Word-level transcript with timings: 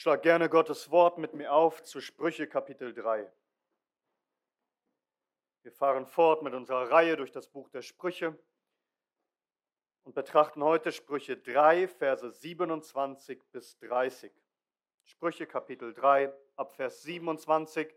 Schlag 0.00 0.22
gerne 0.22 0.48
Gottes 0.48 0.90
Wort 0.90 1.18
mit 1.18 1.34
mir 1.34 1.52
auf 1.52 1.82
zu 1.82 2.00
Sprüche 2.00 2.46
Kapitel 2.46 2.94
3. 2.94 3.30
Wir 5.62 5.72
fahren 5.72 6.06
fort 6.06 6.42
mit 6.42 6.54
unserer 6.54 6.90
Reihe 6.90 7.18
durch 7.18 7.32
das 7.32 7.48
Buch 7.48 7.68
der 7.68 7.82
Sprüche 7.82 8.34
und 10.04 10.14
betrachten 10.14 10.64
heute 10.64 10.90
Sprüche 10.90 11.36
3, 11.36 11.86
Verse 11.86 12.30
27 12.30 13.42
bis 13.52 13.78
30. 13.80 14.32
Sprüche 15.04 15.46
Kapitel 15.46 15.92
3 15.92 16.32
ab 16.56 16.72
Vers 16.72 17.02
27 17.02 17.94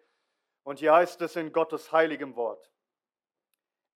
und 0.63 0.79
hier 0.79 0.91
heißt 0.91 1.21
es 1.21 1.37
in 1.37 1.53
Gottes 1.53 1.93
heiligem 1.93 2.35
Wort. 2.35 2.69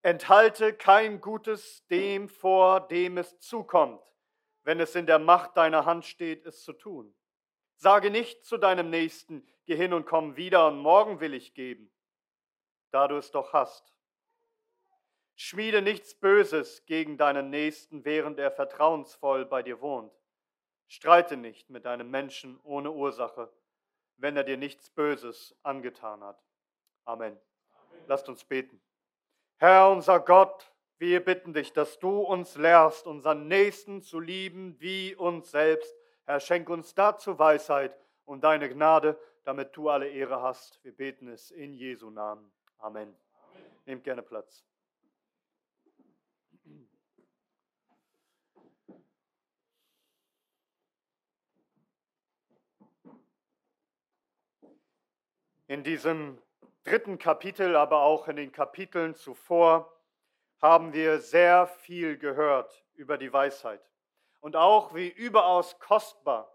Enthalte 0.01 0.73
kein 0.73 1.19
Gutes 1.19 1.85
dem 1.87 2.29
vor, 2.29 2.87
dem 2.87 3.17
es 3.17 3.37
zukommt, 3.39 4.13
wenn 4.63 4.79
es 4.79 4.95
in 4.95 5.07
der 5.07 5.19
Macht 5.19 5.57
deiner 5.57 5.83
Hand 5.83 6.05
steht, 6.05 6.45
es 6.45 6.63
zu 6.63 6.71
tun. 6.71 7.13
Sage 7.79 8.09
nicht 8.09 8.43
zu 8.43 8.57
deinem 8.57 8.89
Nächsten, 8.89 9.47
geh 9.65 9.75
hin 9.75 9.93
und 9.93 10.05
komm 10.05 10.35
wieder 10.35 10.67
und 10.67 10.79
morgen 10.79 11.19
will 11.19 11.35
ich 11.35 11.53
geben, 11.53 11.91
da 12.89 13.07
du 13.07 13.17
es 13.17 13.29
doch 13.29 13.53
hast. 13.53 13.93
Schmiede 15.35 15.83
nichts 15.83 16.15
Böses 16.15 16.83
gegen 16.87 17.17
deinen 17.17 17.51
Nächsten, 17.51 18.03
während 18.03 18.39
er 18.39 18.51
vertrauensvoll 18.51 19.45
bei 19.45 19.61
dir 19.61 19.79
wohnt. 19.79 20.11
Streite 20.87 21.37
nicht 21.37 21.69
mit 21.69 21.85
einem 21.85 22.09
Menschen 22.09 22.59
ohne 22.63 22.91
Ursache, 22.91 23.53
wenn 24.15 24.35
er 24.35 24.43
dir 24.43 24.57
nichts 24.57 24.89
Böses 24.89 25.55
angetan 25.61 26.23
hat. 26.23 26.43
Amen. 27.05 27.33
Amen. 27.33 28.03
Lasst 28.07 28.27
uns 28.27 28.43
beten. 28.43 28.81
Herr 29.57 29.91
unser 29.91 30.19
Gott, 30.19 30.73
wir 30.97 31.23
bitten 31.23 31.53
dich, 31.53 31.73
dass 31.73 31.99
du 31.99 32.21
uns 32.21 32.55
lehrst, 32.55 33.05
unseren 33.05 33.47
Nächsten 33.47 34.01
zu 34.01 34.19
lieben 34.19 34.79
wie 34.79 35.13
uns 35.13 35.51
selbst 35.51 35.95
Herr, 36.27 36.41
schenk 36.41 36.69
uns 36.69 36.93
dazu 36.93 37.39
Weisheit 37.39 37.97
und 38.25 38.43
deine 38.43 38.67
Gnade, 38.67 39.17
damit 39.45 39.77
du 39.77 39.87
alle 39.87 40.09
Ehre 40.09 40.41
hast. 40.41 40.83
Wir 40.83 40.91
beten 40.91 41.29
es 41.29 41.51
in 41.51 41.73
Jesu 41.73 42.09
Namen. 42.09 42.51
Amen. 42.79 43.15
Amen. 43.53 43.65
Nehmt 43.85 44.03
gerne 44.03 44.21
Platz. 44.21 44.65
In 55.67 55.85
diesem 55.85 56.41
dritten 56.83 57.17
Kapitel, 57.17 57.77
aber 57.77 58.01
auch 58.01 58.27
in 58.27 58.35
den 58.35 58.51
Kapiteln 58.51 59.15
zuvor, 59.15 59.97
haben 60.61 60.91
wir 60.91 61.21
sehr 61.21 61.67
viel 61.67 62.17
gehört 62.17 62.83
über 62.95 63.17
die 63.17 63.31
Weisheit 63.31 63.81
und 64.47 64.55
auch 64.55 64.95
wie 64.95 65.09
überaus 65.09 65.77
kostbar, 65.77 66.49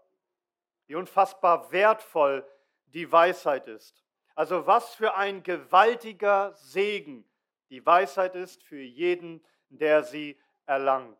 wie 0.87 0.95
unfassbar 0.95 1.71
wertvoll 1.71 2.43
die 2.87 3.11
Weisheit 3.11 3.67
ist. 3.67 4.03
Also 4.33 4.65
was 4.65 4.95
für 4.95 5.13
ein 5.13 5.43
gewaltiger 5.43 6.55
Segen 6.55 7.23
die 7.69 7.85
Weisheit 7.85 8.33
ist 8.33 8.63
für 8.63 8.81
jeden, 8.81 9.45
der 9.69 10.01
sie 10.01 10.41
erlangt. 10.65 11.19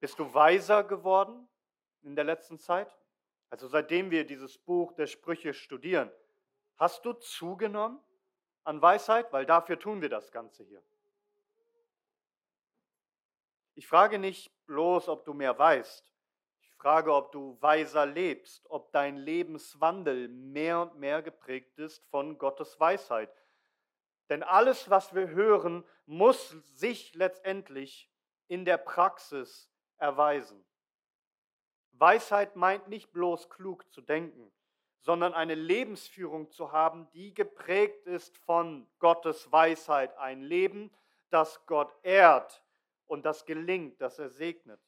Bist 0.00 0.18
du 0.18 0.34
weiser 0.34 0.82
geworden 0.82 1.48
in 2.02 2.16
der 2.16 2.24
letzten 2.24 2.58
Zeit? 2.58 2.92
Also 3.48 3.68
seitdem 3.68 4.10
wir 4.10 4.26
dieses 4.26 4.58
Buch 4.58 4.90
der 4.90 5.06
Sprüche 5.06 5.54
studieren, 5.54 6.10
hast 6.78 7.04
du 7.04 7.12
zugenommen 7.12 8.00
an 8.64 8.82
Weisheit? 8.82 9.32
Weil 9.32 9.46
dafür 9.46 9.78
tun 9.78 10.02
wir 10.02 10.08
das 10.08 10.32
Ganze 10.32 10.64
hier. 10.64 10.82
Ich 13.74 13.86
frage 13.86 14.18
nicht 14.18 14.52
bloß, 14.66 15.08
ob 15.08 15.24
du 15.24 15.32
mehr 15.32 15.58
weißt. 15.58 16.10
Ich 16.60 16.70
frage, 16.74 17.14
ob 17.14 17.32
du 17.32 17.56
weiser 17.60 18.06
lebst, 18.06 18.68
ob 18.68 18.92
dein 18.92 19.16
Lebenswandel 19.16 20.28
mehr 20.28 20.80
und 20.80 20.96
mehr 20.96 21.22
geprägt 21.22 21.78
ist 21.78 22.04
von 22.06 22.38
Gottes 22.38 22.78
Weisheit. 22.80 23.32
Denn 24.28 24.42
alles, 24.42 24.90
was 24.90 25.14
wir 25.14 25.28
hören, 25.28 25.84
muss 26.06 26.50
sich 26.74 27.14
letztendlich 27.14 28.10
in 28.48 28.64
der 28.64 28.76
Praxis 28.78 29.70
erweisen. 29.98 30.64
Weisheit 31.92 32.56
meint 32.56 32.88
nicht 32.88 33.12
bloß 33.12 33.48
klug 33.48 33.90
zu 33.92 34.00
denken, 34.00 34.52
sondern 35.00 35.34
eine 35.34 35.54
Lebensführung 35.54 36.50
zu 36.50 36.72
haben, 36.72 37.08
die 37.12 37.32
geprägt 37.32 38.06
ist 38.06 38.36
von 38.38 38.88
Gottes 38.98 39.50
Weisheit. 39.52 40.16
Ein 40.18 40.42
Leben, 40.42 40.92
das 41.30 41.64
Gott 41.66 41.94
ehrt, 42.02 42.62
und 43.06 43.24
das 43.24 43.44
gelingt, 43.44 44.00
dass 44.00 44.18
er 44.18 44.30
segnet. 44.30 44.80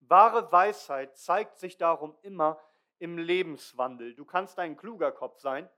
Wahre 0.00 0.50
Weisheit 0.50 1.16
zeigt 1.16 1.58
sich 1.58 1.76
darum 1.76 2.16
immer 2.22 2.60
im 2.98 3.18
Lebenswandel. 3.18 4.14
Du 4.14 4.24
kannst 4.24 4.58
ein 4.58 4.76
kluger 4.76 5.12
Kopf 5.12 5.38
sein, 5.38 5.68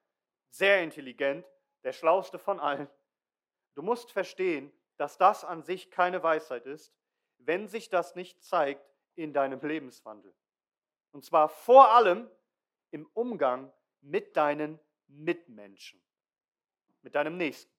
sehr 0.51 0.83
intelligent, 0.83 1.47
der 1.83 1.93
schlauste 1.93 2.39
von 2.39 2.61
allen. 2.61 2.89
Du 3.75 3.83
musst 3.83 4.13
verstehen, 4.13 4.73
dass 4.97 5.19
das 5.19 5.45
an 5.45 5.63
sich 5.63 5.91
keine 5.91 6.23
Weisheit 6.23 6.67
ist, 6.67 6.95
wenn 7.39 7.69
sich 7.69 7.89
das 7.89 8.15
nicht 8.15 8.43
zeigt 8.43 8.85
in 9.17 9.33
deinem 9.33 9.61
Lebenswandel. 9.61 10.35
Und 11.13 11.25
zwar 11.25 11.49
vor 11.49 11.93
allem 11.93 12.31
im 12.91 13.07
Umgang 13.15 13.73
mit 14.01 14.37
deinen 14.37 14.79
Mitmenschen, 15.07 16.03
mit 17.03 17.15
deinem 17.15 17.37
Nächsten. 17.37 17.73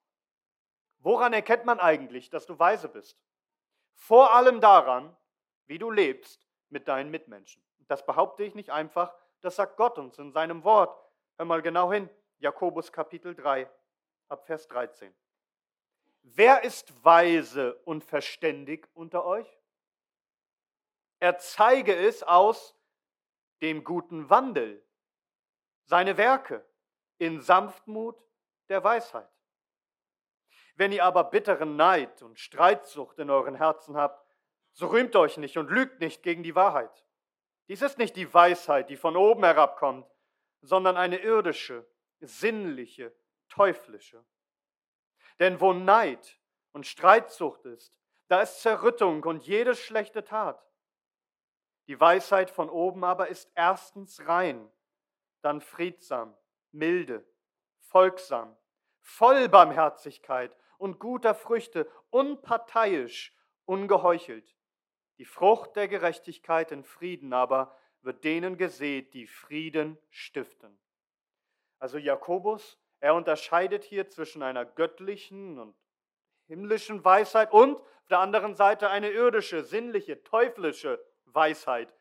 Woran 0.99 1.33
erkennt 1.33 1.65
man 1.65 1.79
eigentlich, 1.79 2.29
dass 2.29 2.45
du 2.45 2.57
weise 2.57 2.89
bist? 2.89 3.24
Vor 3.95 4.33
allem 4.33 4.61
daran, 4.61 5.15
wie 5.65 5.77
du 5.77 5.89
lebst 5.89 6.47
mit 6.69 6.87
deinen 6.87 7.09
Mitmenschen. 7.09 7.63
Das 7.87 8.05
behaupte 8.05 8.43
ich 8.43 8.55
nicht 8.55 8.69
einfach, 8.69 9.13
das 9.41 9.55
sagt 9.55 9.77
Gott 9.77 9.97
uns 9.97 10.17
in 10.17 10.31
seinem 10.31 10.63
Wort. 10.63 10.99
Hör 11.37 11.45
mal 11.45 11.61
genau 11.61 11.91
hin, 11.91 12.09
Jakobus 12.39 12.91
Kapitel 12.91 13.35
3, 13.35 13.69
ab 14.27 14.45
Vers 14.45 14.67
13. 14.67 15.13
Wer 16.23 16.63
ist 16.63 17.03
weise 17.03 17.75
und 17.85 18.03
verständig 18.03 18.87
unter 18.93 19.25
euch? 19.25 19.47
Er 21.19 21.37
zeige 21.37 21.95
es 21.95 22.23
aus 22.23 22.75
dem 23.61 23.83
guten 23.83 24.29
Wandel, 24.29 24.83
seine 25.85 26.17
Werke 26.17 26.65
in 27.17 27.41
Sanftmut 27.41 28.17
der 28.69 28.83
Weisheit. 28.83 29.29
Wenn 30.75 30.91
ihr 30.91 31.05
aber 31.05 31.23
bitteren 31.25 31.75
Neid 31.75 32.21
und 32.21 32.39
Streitsucht 32.39 33.17
in 33.19 33.29
euren 33.29 33.55
Herzen 33.55 33.95
habt, 33.95 34.25
so 34.73 34.87
rühmt 34.87 35.15
euch 35.15 35.37
nicht 35.37 35.57
und 35.57 35.71
lügt 35.71 36.01
nicht 36.01 36.21
gegen 36.21 36.43
die 36.43 36.55
Wahrheit. 36.55 37.05
Dies 37.67 37.81
ist 37.81 37.97
nicht 37.97 38.15
die 38.15 38.31
Weisheit, 38.33 38.89
die 38.89 38.97
von 38.97 39.15
oben 39.15 39.43
herabkommt, 39.43 40.05
sondern 40.61 40.97
eine 40.97 41.17
irdische, 41.17 41.87
sinnliche, 42.19 43.15
teuflische. 43.47 44.23
Denn 45.39 45.61
wo 45.61 45.73
Neid 45.73 46.39
und 46.73 46.85
Streitsucht 46.85 47.65
ist, 47.65 47.97
da 48.27 48.41
ist 48.41 48.61
Zerrüttung 48.61 49.23
und 49.23 49.45
jede 49.45 49.75
schlechte 49.75 50.23
Tat. 50.23 50.61
Die 51.87 51.99
Weisheit 51.99 52.49
von 52.49 52.69
oben 52.69 53.03
aber 53.03 53.27
ist 53.27 53.51
erstens 53.55 54.27
rein, 54.27 54.69
dann 55.41 55.61
friedsam, 55.61 56.35
milde, 56.71 57.23
folgsam, 57.79 58.57
voll 59.01 59.47
Barmherzigkeit 59.47 60.55
und 60.77 60.99
guter 60.99 61.35
Früchte, 61.35 61.89
unparteiisch, 62.09 63.35
ungeheuchelt. 63.65 64.55
Die 65.17 65.25
Frucht 65.25 65.75
der 65.75 65.87
Gerechtigkeit 65.87 66.71
in 66.71 66.83
Frieden 66.83 67.33
aber 67.33 67.75
wird 68.01 68.23
denen 68.23 68.57
gesät, 68.57 69.13
die 69.13 69.27
Frieden 69.27 69.97
stiften. 70.09 70.77
Also 71.79 71.97
Jakobus, 71.97 72.77
er 72.99 73.15
unterscheidet 73.15 73.83
hier 73.83 74.09
zwischen 74.09 74.41
einer 74.41 74.65
göttlichen 74.65 75.59
und 75.59 75.75
himmlischen 76.47 77.03
Weisheit 77.03 77.51
und 77.51 77.77
auf 77.77 78.07
der 78.09 78.19
anderen 78.19 78.55
Seite 78.55 78.89
eine 78.89 79.09
irdische, 79.09 79.63
sinnliche, 79.63 80.23
teuflische 80.23 81.03
Weisheit, 81.25 81.91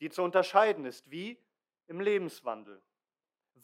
die 0.00 0.10
zu 0.10 0.22
unterscheiden 0.22 0.84
ist, 0.84 1.10
wie 1.10 1.38
im 1.86 2.00
Lebenswandel. 2.00 2.82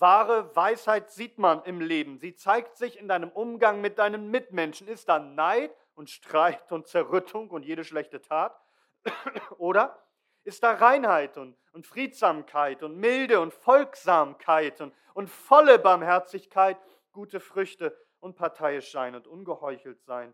Wahre 0.01 0.55
Weisheit 0.55 1.11
sieht 1.11 1.39
man 1.39 1.63
im 1.65 1.81
Leben. 1.81 2.19
Sie 2.19 2.35
zeigt 2.35 2.77
sich 2.77 2.99
in 2.99 3.09
deinem 3.09 3.31
Umgang 3.31 3.81
mit 3.81 3.99
deinen 3.99 4.31
Mitmenschen. 4.31 4.87
Ist 4.87 5.09
da 5.09 5.19
Neid 5.19 5.75
und 5.95 6.09
Streit 6.09 6.71
und 6.71 6.87
Zerrüttung 6.87 7.51
und 7.51 7.65
jede 7.65 7.85
schlechte 7.85 8.21
Tat? 8.21 8.61
Oder 9.59 9.99
ist 10.45 10.63
da 10.63 10.73
Reinheit 10.73 11.37
und, 11.37 11.57
und 11.73 11.87
Friedsamkeit 11.87 12.83
und 12.83 12.97
Milde 12.97 13.41
und 13.41 13.53
Folgsamkeit 13.53 14.81
und, 14.81 14.95
und 15.15 15.29
volle 15.29 15.79
Barmherzigkeit, 15.79 16.79
gute 17.13 17.41
Früchte 17.41 17.97
und 18.21 18.37
parteiisch 18.37 18.93
sein 18.93 19.17
und 19.17 19.27
ungeheuchelt 19.27 20.01
sein? 20.03 20.33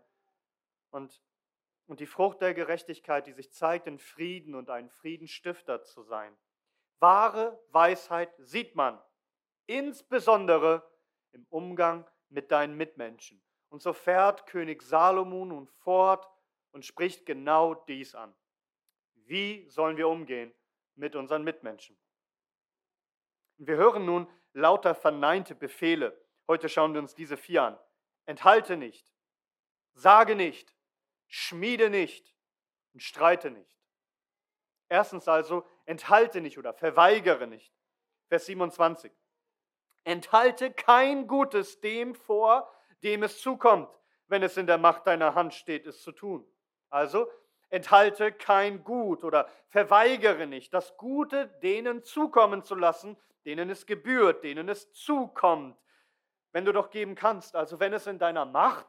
Und, 0.91 1.21
und 1.87 1.99
die 1.99 2.05
Frucht 2.05 2.41
der 2.41 2.53
Gerechtigkeit, 2.53 3.25
die 3.25 3.33
sich 3.33 3.51
zeigt 3.51 3.87
in 3.87 3.97
Frieden 3.97 4.53
und 4.53 4.69
ein 4.69 4.89
Friedenstifter 4.89 5.81
zu 5.81 6.03
sein. 6.03 6.37
Wahre 6.99 7.59
Weisheit 7.71 8.33
sieht 8.37 8.75
man 8.75 9.01
insbesondere 9.67 10.89
im 11.31 11.45
Umgang 11.49 12.09
mit 12.29 12.51
deinen 12.51 12.75
Mitmenschen. 12.75 13.41
Und 13.69 13.81
so 13.81 13.93
fährt 13.93 14.45
König 14.47 14.81
Salomon 14.81 15.49
nun 15.49 15.67
fort 15.67 16.27
und 16.71 16.85
spricht 16.85 17.25
genau 17.25 17.73
dies 17.73 18.15
an. 18.15 18.35
Wie 19.13 19.67
sollen 19.69 19.97
wir 19.97 20.07
umgehen 20.07 20.53
mit 20.95 21.15
unseren 21.15 21.43
Mitmenschen? 21.43 21.97
Wir 23.57 23.75
hören 23.75 24.05
nun 24.05 24.27
lauter 24.53 24.95
verneinte 24.95 25.55
Befehle. 25.55 26.19
Heute 26.47 26.69
schauen 26.69 26.93
wir 26.93 27.01
uns 27.01 27.15
diese 27.15 27.37
vier 27.37 27.63
an. 27.63 27.79
Enthalte 28.25 28.77
nicht, 28.77 29.11
sage 29.93 30.35
nicht, 30.35 30.75
schmiede 31.27 31.89
nicht 31.89 32.35
und 32.93 33.01
streite 33.01 33.51
nicht. 33.51 33.75
Erstens 34.89 35.27
also, 35.27 35.65
enthalte 35.85 36.41
nicht 36.41 36.57
oder 36.57 36.73
verweigere 36.73 37.47
nicht. 37.47 37.73
Vers 38.27 38.45
27. 38.45 39.11
Enthalte 40.05 40.71
kein 40.71 41.27
Gutes 41.27 41.81
dem 41.81 42.15
vor, 42.15 42.71
dem 43.03 43.23
es 43.23 43.41
zukommt, 43.41 43.89
wenn 44.27 44.41
es 44.41 44.55
in 44.55 44.67
der 44.67 44.77
Macht 44.77 45.05
deiner 45.05 45.35
Hand 45.35 45.53
steht, 45.53 45.85
es 45.85 46.01
zu 46.01 46.13
tun. 46.13 46.47
Also, 46.89 47.27
enthalte 47.69 48.31
kein 48.31 48.83
Gut 48.83 49.23
oder 49.23 49.49
verweigere 49.67 50.47
nicht, 50.47 50.73
das 50.73 50.95
Gute 50.97 51.47
denen 51.61 52.03
zukommen 52.03 52.63
zu 52.63 52.75
lassen, 52.75 53.17
denen 53.45 53.69
es 53.69 53.85
gebührt, 53.85 54.43
denen 54.43 54.69
es 54.69 54.91
zukommt, 54.93 55.77
wenn 56.51 56.65
du 56.65 56.71
doch 56.71 56.89
geben 56.89 57.15
kannst. 57.15 57.55
Also 57.55 57.79
wenn 57.79 57.93
es 57.93 58.07
in 58.07 58.17
deiner 58.17 58.45
Macht, 58.45 58.87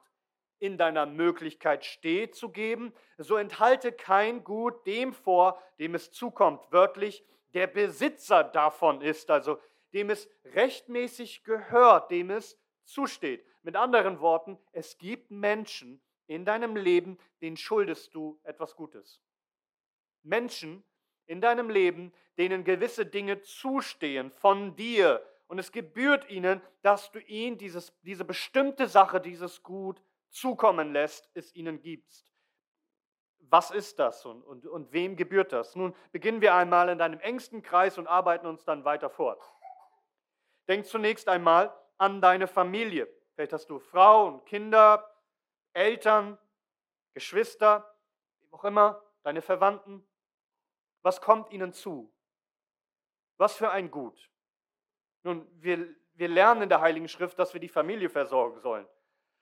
in 0.59 0.79
deiner 0.79 1.05
Möglichkeit 1.05 1.85
steht 1.85 2.35
zu 2.35 2.51
geben, 2.51 2.95
so 3.19 3.37
enthalte 3.37 3.93
kein 3.93 4.45
Gut 4.45 4.87
dem 4.87 5.13
vor, 5.13 5.61
dem 5.79 5.95
es 5.95 6.13
zukommt. 6.13 6.61
Wörtlich, 6.71 7.25
der 7.55 7.67
Besitzer 7.67 8.45
davon 8.45 9.01
ist, 9.01 9.31
also 9.31 9.59
dem 9.97 10.11
es 10.11 10.29
rechtmäßig 10.45 11.43
gehört, 11.43 12.11
dem 12.11 12.29
es 12.29 12.59
zusteht. 12.85 13.47
Mit 13.63 13.77
anderen 13.77 14.21
Worten, 14.21 14.59
es 14.73 14.99
gibt 14.99 15.31
Menschen 15.31 16.03
in 16.27 16.45
deinem 16.45 16.77
Leben, 16.77 17.17
denen 17.41 17.57
schuldest 17.57 18.15
du 18.15 18.39
etwas 18.43 18.77
Gutes. 18.77 19.23
Menschen 20.23 20.85
in 21.25 21.41
deinem 21.41 21.71
Leben, 21.71 22.13
denen 22.37 22.63
gewisse 22.63 23.07
Dinge 23.07 23.41
zustehen 23.41 24.31
von 24.33 24.77
dir. 24.77 25.27
Und 25.47 25.59
es 25.59 25.73
gebührt 25.73 26.29
ihnen, 26.29 26.61
dass 26.83 27.11
du 27.11 27.19
ihnen 27.21 27.57
dieses, 27.57 27.91
diese 28.03 28.27
bestimmte 28.27 28.89
Sache, 28.89 29.19
dieses 29.19 29.63
Gut 29.63 30.03
zukommen 30.29 30.93
lässt, 30.93 31.31
es 31.33 31.55
ihnen 31.55 31.81
gibst. 31.81 32.31
Was 33.49 33.71
ist 33.71 33.99
das 33.99 34.27
und, 34.27 34.43
und, 34.43 34.67
und 34.67 34.93
wem 34.93 35.17
gebührt 35.17 35.53
das? 35.53 35.75
Nun 35.75 35.95
beginnen 36.13 36.43
wir 36.43 36.55
einmal 36.55 36.91
in 36.91 36.99
deinem 36.99 37.21
engsten 37.21 37.63
Kreis 37.63 37.97
und 37.97 38.09
arbeiten 38.09 38.47
uns 38.47 38.65
dann 38.65 38.85
weiter 38.85 39.09
fort. 39.09 39.41
Denk 40.69 40.87
zunächst 40.87 41.29
einmal 41.29 41.75
an 41.99 42.21
deine 42.21 42.47
Familie. 42.47 43.09
Vielleicht 43.35 43.53
hast 43.53 43.71
du 43.71 43.79
Frau 43.79 44.27
und 44.27 44.47
Kinder, 44.47 45.09
Eltern, 45.73 46.39
Geschwister, 47.15 47.95
wie 48.41 48.53
auch 48.53 48.65
immer, 48.65 49.03
deine 49.23 49.43
Verwandten. 49.43 50.07
Was 51.03 51.21
kommt 51.21 51.51
ihnen 51.53 51.73
zu? 51.73 52.13
Was 53.37 53.57
für 53.57 53.71
ein 53.71 53.91
Gut. 53.91 54.31
Nun, 55.23 55.47
wir, 55.61 55.95
wir 56.15 56.29
lernen 56.29 56.63
in 56.63 56.69
der 56.69 56.81
Heiligen 56.81 57.09
Schrift, 57.09 57.39
dass 57.39 57.53
wir 57.53 57.61
die 57.61 57.69
Familie 57.69 58.09
versorgen 58.09 58.61
sollen. 58.61 58.87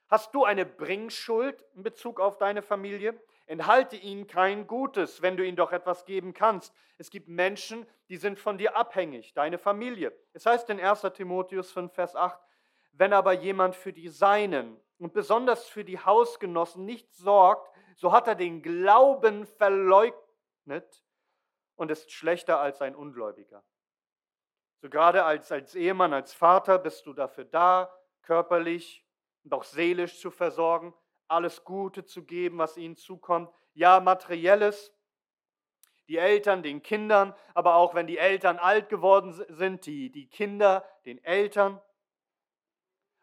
Hast 0.07 0.35
du 0.35 0.45
eine 0.45 0.65
Bringschuld 0.65 1.63
in 1.73 1.83
Bezug 1.83 2.19
auf 2.19 2.37
deine 2.37 2.61
Familie? 2.61 3.19
Enthalte 3.47 3.95
ihnen 3.95 4.27
kein 4.27 4.67
Gutes, 4.67 5.21
wenn 5.21 5.37
du 5.37 5.45
ihnen 5.45 5.57
doch 5.57 5.71
etwas 5.71 6.05
geben 6.05 6.33
kannst. 6.33 6.73
Es 6.97 7.09
gibt 7.09 7.27
Menschen, 7.27 7.87
die 8.09 8.17
sind 8.17 8.39
von 8.39 8.57
dir 8.57 8.75
abhängig, 8.75 9.33
deine 9.33 9.57
Familie. 9.57 10.13
Es 10.33 10.45
heißt 10.45 10.69
in 10.69 10.79
1 10.79 11.01
Timotheus 11.13 11.71
5, 11.71 11.91
Vers 11.93 12.15
8, 12.15 12.39
wenn 12.93 13.13
aber 13.13 13.33
jemand 13.33 13.75
für 13.75 13.93
die 13.93 14.09
Seinen 14.09 14.79
und 14.99 15.13
besonders 15.13 15.67
für 15.67 15.83
die 15.83 15.99
Hausgenossen 15.99 16.85
nicht 16.85 17.13
sorgt, 17.13 17.69
so 17.95 18.11
hat 18.11 18.27
er 18.27 18.35
den 18.35 18.61
Glauben 18.61 19.45
verleugnet 19.45 21.03
und 21.75 21.91
ist 21.91 22.11
schlechter 22.11 22.59
als 22.59 22.81
ein 22.81 22.95
Ungläubiger. 22.95 23.63
So 24.81 24.89
gerade 24.89 25.23
als, 25.23 25.51
als 25.51 25.75
Ehemann, 25.75 26.13
als 26.13 26.33
Vater 26.33 26.77
bist 26.77 27.05
du 27.05 27.13
dafür 27.13 27.45
da, 27.45 27.91
körperlich 28.21 29.04
und 29.45 29.53
auch 29.53 29.63
seelisch 29.63 30.19
zu 30.19 30.31
versorgen, 30.31 30.93
alles 31.27 31.63
Gute 31.63 32.03
zu 32.03 32.23
geben, 32.23 32.57
was 32.57 32.77
ihnen 32.77 32.97
zukommt. 32.97 33.49
Ja, 33.73 33.99
materielles, 33.99 34.91
die 36.07 36.17
Eltern 36.17 36.63
den 36.63 36.81
Kindern, 36.81 37.33
aber 37.53 37.75
auch 37.75 37.93
wenn 37.93 38.07
die 38.07 38.17
Eltern 38.17 38.57
alt 38.57 38.89
geworden 38.89 39.33
sind, 39.49 39.85
die, 39.85 40.11
die 40.11 40.27
Kinder 40.27 40.83
den 41.05 41.23
Eltern. 41.23 41.81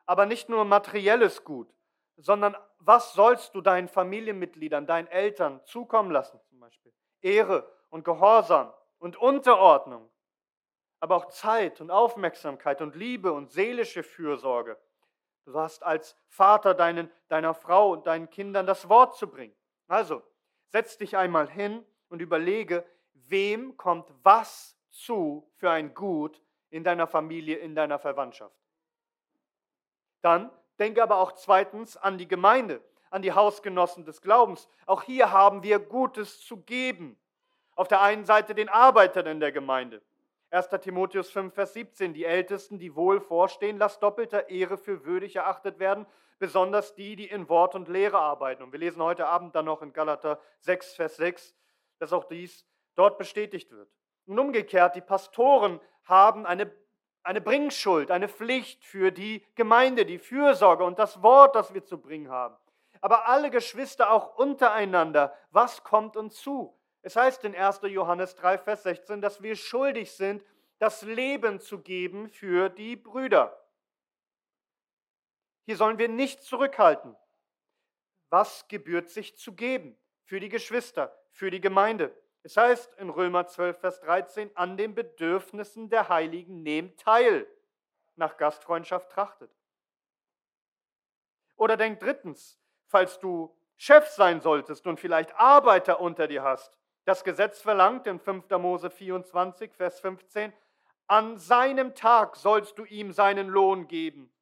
Aber 0.07 0.27
nicht 0.27 0.49
nur 0.49 0.65
materielles 0.65 1.45
Gut, 1.45 1.73
sondern 2.17 2.57
was 2.79 3.15
sollst 3.15 3.55
du 3.55 3.61
deinen 3.61 3.89
Familienmitgliedern, 3.89 4.87
deinen 4.87 5.09
Eltern 5.09 5.61
zukommen 5.65 6.11
lassen 6.11 6.41
zum 6.49 6.61
Beispiel? 6.61 6.93
Ehre 7.21 7.69
und 7.91 8.05
Gehorsam 8.05 8.73
und 8.99 9.17
Unterordnung, 9.17 10.09
aber 11.01 11.17
auch 11.17 11.27
Zeit 11.27 11.81
und 11.81 11.91
Aufmerksamkeit 11.91 12.81
und 12.81 12.95
Liebe 12.97 13.33
und 13.33 13.51
seelische 13.51 14.03
Fürsorge. 14.03 14.77
Du 15.45 15.59
hast 15.59 15.83
als 15.83 16.17
Vater 16.29 16.75
deinen, 16.75 17.11
deiner 17.29 17.55
Frau 17.55 17.93
und 17.93 18.07
deinen 18.07 18.31
Kindern 18.31 18.67
das 18.67 18.89
Wort 18.89 19.17
zu 19.17 19.29
bringen. 19.29 19.55
Also, 19.89 20.23
setz 20.69 20.97
dich 20.99 21.17
einmal 21.17 21.51
hin 21.51 21.85
und 22.09 22.23
überlege, 22.23 22.85
wem 23.13 23.77
kommt 23.77 24.11
was 24.23 24.77
zu 24.91 25.51
für 25.57 25.71
ein 25.71 25.95
Gut 25.95 26.41
in 26.71 26.85
deiner 26.85 27.07
Familie, 27.07 27.57
in 27.57 27.75
deiner 27.75 27.99
Verwandtschaft. 27.99 28.57
Dann 30.21 30.51
denke 30.79 31.03
aber 31.03 31.17
auch 31.19 31.33
zweitens 31.33 31.97
an 31.97 32.19
die 32.19 32.29
Gemeinde, 32.29 32.81
an 33.11 33.23
die 33.23 33.33
Hausgenossen 33.33 34.05
des 34.05 34.23
Glaubens. 34.23 34.69
Auch 34.87 35.03
hier 35.03 35.33
haben 35.33 35.63
wir 35.63 35.79
Gutes 35.79 36.45
zu 36.45 36.59
geben. 36.59 37.19
Auf 37.75 37.89
der 37.89 38.01
einen 38.01 38.25
Seite 38.25 38.55
den 38.55 38.69
Arbeitern 38.69 39.27
in 39.27 39.41
der 39.41 39.53
Gemeinde. 39.53 40.03
1. 40.53 40.69
Timotheus 40.83 41.31
5, 41.31 41.55
Vers 41.55 41.73
17, 41.73 42.13
die 42.13 42.27
Ältesten, 42.27 42.79
die 42.79 42.95
wohl 42.95 43.23
vorstehen, 43.23 43.79
lass 43.79 43.99
doppelter 44.01 44.51
Ehre 44.51 44.77
für 44.77 45.07
würdig 45.07 45.37
erachtet 45.37 45.79
werden, 45.79 46.05
besonders 46.39 46.95
die, 46.95 47.17
die 47.17 47.25
in 47.25 47.49
Wort 47.49 47.75
und 47.75 47.89
Lehre 47.89 48.19
arbeiten. 48.19 48.63
Und 48.63 48.71
wir 48.71 48.79
lesen 48.79 49.03
heute 49.03 49.27
Abend 49.27 49.55
dann 49.55 49.65
noch 49.65 49.81
in 49.81 49.95
Galater 49.95 50.39
6, 50.61 50.95
Vers 50.95 51.17
6, 51.17 51.55
dass 52.01 52.13
auch 52.13 52.25
dies 52.25 52.67
dort 52.97 53.17
bestätigt 53.17 53.71
wird. 53.71 53.89
Und 54.27 54.39
umgekehrt, 54.39 54.95
die 54.95 55.01
Pastoren 55.01 55.81
haben 56.05 56.45
eine, 56.45 56.71
eine 57.23 57.41
Bringschuld, 57.41 58.11
eine 58.11 58.29
Pflicht 58.29 58.85
für 58.85 59.11
die 59.11 59.43
Gemeinde, 59.55 60.05
die 60.05 60.19
Fürsorge 60.19 60.85
und 60.85 60.99
das 60.99 61.23
Wort, 61.23 61.57
das 61.57 61.73
wir 61.73 61.87
zu 61.87 61.97
bringen 61.97 62.29
haben. 62.29 62.57
Aber 63.01 63.27
alle 63.27 63.51
Geschwister 63.51 64.13
auch 64.13 64.37
untereinander, 64.37 65.35
was 65.51 65.83
kommt 65.83 66.15
uns 66.19 66.37
zu? 66.37 66.79
Es 67.03 67.17
heißt 67.17 67.45
in 67.45 67.55
1. 67.55 67.81
Johannes 67.83 68.37
3, 68.37 68.59
Vers 68.59 68.85
16, 68.85 69.21
dass 69.21 69.43
wir 69.43 69.57
schuldig 69.57 70.13
sind, 70.13 70.45
das 70.79 71.03
Leben 71.03 71.61
zu 71.61 71.81
geben 71.81 72.29
für 72.29 72.69
die 72.69 72.97
Brüder. 72.97 73.59
Hier 75.65 75.77
sollen 75.77 75.99
wir 75.99 76.09
nicht 76.09 76.43
zurückhalten. 76.43 77.17
Was 78.31 78.67
gebührt 78.69 79.11
sich 79.11 79.37
zu 79.37 79.53
geben 79.55 79.97
für 80.25 80.41
die 80.41 80.49
Geschwister, 80.49 81.17
für 81.31 81.51
die 81.51 81.61
Gemeinde? 81.61 82.17
Es 82.45 82.57
heißt 82.57 82.95
in 82.95 83.11
Römer 83.11 83.47
12, 83.47 83.79
Vers 83.79 84.01
13, 84.01 84.57
an 84.57 84.77
den 84.77 84.95
Bedürfnissen 84.95 85.89
der 85.89 86.09
Heiligen 86.09 86.63
nehmt 86.63 86.99
teil, 86.99 87.47
nach 88.17 88.37
Gastfreundschaft 88.37 89.11
trachtet. 89.11 89.51
Oder 91.57 91.77
denkt 91.77 92.03
drittens, 92.03 92.59
falls 92.87 93.19
du 93.21 93.57
Chef 93.77 94.09
sein 94.09 94.41
solltest 94.41 94.87
und 94.87 94.99
vielleicht 94.99 95.35
Arbeiter 95.37 96.01
unter 96.01 96.27
dir 96.27 96.43
hast, 96.43 96.77
das 97.05 97.25
Gesetz 97.25 97.61
verlangt 97.61 98.07
in 98.07 98.19
5. 98.19 98.49
Mose 98.59 98.91
24, 98.91 99.73
Vers 99.75 100.01
15, 100.01 100.53
an 101.07 101.39
seinem 101.39 101.95
Tag 101.95 102.37
sollst 102.37 102.79
du 102.79 102.85
ihm 102.85 103.13
seinen 103.13 103.49
Lohn 103.49 103.89
geben. 103.89 104.33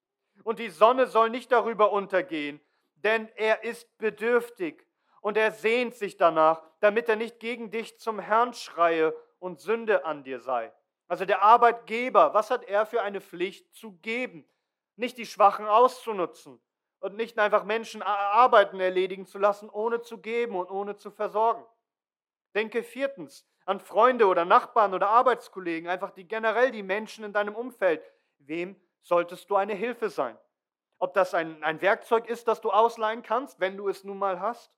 Und 0.45 0.59
die 0.59 0.69
Sonne 0.69 1.07
soll 1.07 1.31
nicht 1.31 1.53
darüber 1.53 1.93
untergehen, 1.93 2.61
denn 2.95 3.29
er 3.37 3.65
ist 3.65 3.97
bedürftig 3.99 4.87
und 5.21 5.37
er 5.37 5.53
sehnt 5.53 5.95
sich 5.95 6.17
danach, 6.17 6.63
damit 6.81 7.09
er 7.09 7.17
nicht 7.17 7.41
gegen 7.41 7.71
dich 7.71 7.99
zum 7.99 8.19
Herrn 8.19 8.55
schreie 8.55 9.15
und 9.39 9.61
Sünde 9.61 10.05
an 10.05 10.23
dir 10.23 10.41
sei. 10.41 10.73
Also 11.09 11.25
der 11.25 11.43
Arbeitgeber, 11.43 12.35
was 12.35 12.51
hat 12.51 12.65
er 12.65 12.87
für 12.87 13.03
eine 13.03 13.21
Pflicht 13.21 13.75
zu 13.75 13.93
geben? 13.99 14.49
Nicht 14.97 15.19
die 15.19 15.27
Schwachen 15.27 15.67
auszunutzen 15.67 16.61
und 17.01 17.17
nicht 17.17 17.39
einfach 17.39 17.65
Menschen 17.65 18.03
Arbeiten 18.03 18.79
erledigen 18.79 19.27
zu 19.27 19.39
lassen, 19.39 19.69
ohne 19.69 20.03
zu 20.03 20.19
geben 20.19 20.55
und 20.55 20.71
ohne 20.71 20.97
zu 20.97 21.11
versorgen. 21.11 21.65
Denke 22.55 22.83
viertens 22.83 23.47
an 23.65 23.81
Freunde 23.81 24.27
oder 24.27 24.45
Nachbarn 24.45 24.95
oder 24.95 25.09
Arbeitskollegen, 25.09 25.89
einfach 25.89 26.11
die 26.11 26.27
generell 26.27 26.71
die 26.71 26.83
Menschen 26.83 27.25
in 27.25 27.33
deinem 27.33 27.55
Umfeld. 27.55 28.03
Wem 28.39 28.81
solltest 29.03 29.49
du 29.51 29.57
eine 29.57 29.75
Hilfe 29.75 30.11
sein? 30.11 30.37
Ob 30.99 31.15
das 31.15 31.35
ein, 31.35 31.63
ein 31.63 31.81
Werkzeug 31.81 32.29
ist, 32.29 32.49
das 32.49 32.61
du 32.61 32.71
ausleihen 32.71 33.23
kannst, 33.23 33.61
wenn 33.61 33.77
du 33.77 33.89
es 33.89 34.05
nun 34.05 34.19
mal 34.19 34.41
hast? 34.41 34.73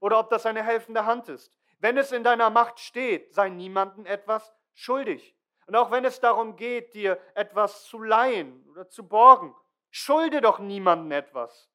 Oder 0.00 0.18
ob 0.18 0.30
das 0.30 0.46
eine 0.46 0.64
helfende 0.64 1.04
Hand 1.04 1.28
ist. 1.28 1.56
Wenn 1.78 1.96
es 1.96 2.12
in 2.12 2.24
deiner 2.24 2.50
Macht 2.50 2.80
steht, 2.80 3.32
sei 3.34 3.48
niemandem 3.48 4.06
etwas 4.06 4.52
schuldig. 4.74 5.36
Und 5.66 5.76
auch 5.76 5.90
wenn 5.90 6.04
es 6.04 6.20
darum 6.20 6.56
geht, 6.56 6.94
dir 6.94 7.20
etwas 7.34 7.84
zu 7.84 8.02
leihen 8.02 8.64
oder 8.70 8.88
zu 8.88 9.06
borgen, 9.06 9.54
schulde 9.90 10.40
doch 10.40 10.58
niemandem 10.58 11.12
etwas. 11.12 11.70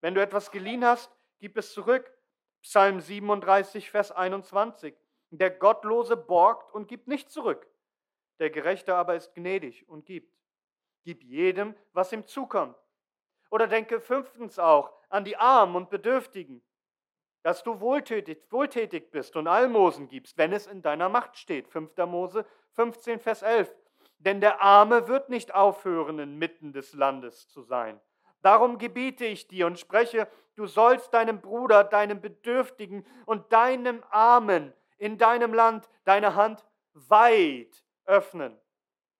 Wenn 0.00 0.14
du 0.14 0.22
etwas 0.22 0.50
geliehen 0.50 0.84
hast, 0.84 1.10
gib 1.40 1.56
es 1.56 1.72
zurück. 1.72 2.12
Psalm 2.68 3.00
37, 3.00 3.90
Vers 3.90 4.12
21. 4.12 4.94
Der 5.30 5.48
Gottlose 5.48 6.18
borgt 6.18 6.70
und 6.74 6.86
gibt 6.86 7.08
nicht 7.08 7.30
zurück. 7.30 7.66
Der 8.40 8.50
Gerechte 8.50 8.94
aber 8.94 9.14
ist 9.14 9.34
gnädig 9.34 9.88
und 9.88 10.04
gibt. 10.04 10.38
Gib 11.02 11.24
jedem, 11.24 11.74
was 11.94 12.12
ihm 12.12 12.26
zukommt. 12.26 12.76
Oder 13.50 13.68
denke 13.68 14.02
fünftens 14.02 14.58
auch 14.58 14.92
an 15.08 15.24
die 15.24 15.38
Armen 15.38 15.76
und 15.76 15.88
Bedürftigen, 15.88 16.62
dass 17.42 17.62
du 17.62 17.80
wohltätig, 17.80 18.38
wohltätig 18.50 19.10
bist 19.10 19.34
und 19.36 19.46
Almosen 19.46 20.06
gibst, 20.06 20.36
wenn 20.36 20.52
es 20.52 20.66
in 20.66 20.82
deiner 20.82 21.08
Macht 21.08 21.38
steht. 21.38 21.68
5. 21.68 21.96
Mose 22.04 22.44
15, 22.72 23.18
Vers 23.18 23.40
11. 23.40 23.74
Denn 24.18 24.42
der 24.42 24.60
Arme 24.60 25.08
wird 25.08 25.30
nicht 25.30 25.54
aufhören, 25.54 26.18
inmitten 26.18 26.74
des 26.74 26.92
Landes 26.92 27.48
zu 27.48 27.62
sein. 27.62 27.98
Darum 28.42 28.78
gebiete 28.78 29.24
ich 29.24 29.48
dir 29.48 29.66
und 29.66 29.78
spreche, 29.78 30.28
du 30.54 30.66
sollst 30.66 31.12
deinem 31.12 31.40
Bruder, 31.40 31.84
deinem 31.84 32.20
Bedürftigen 32.20 33.04
und 33.26 33.52
deinem 33.52 34.02
Armen 34.10 34.72
in 34.98 35.16
deinem 35.16 35.54
Land 35.54 35.88
deine 36.04 36.34
Hand 36.34 36.64
weit 36.92 37.84
öffnen. 38.04 38.58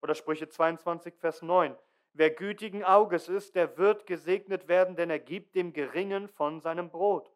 Oder 0.02 0.14
Sprüche 0.14 0.48
22, 0.48 1.14
Vers 1.16 1.42
9. 1.42 1.76
Wer 2.12 2.30
gütigen 2.30 2.84
Auges 2.84 3.28
ist, 3.28 3.54
der 3.54 3.76
wird 3.78 4.06
gesegnet 4.06 4.68
werden, 4.68 4.96
denn 4.96 5.10
er 5.10 5.18
gibt 5.18 5.54
dem 5.54 5.72
Geringen 5.72 6.28
von 6.28 6.60
seinem 6.60 6.90
Brot. 6.90 7.32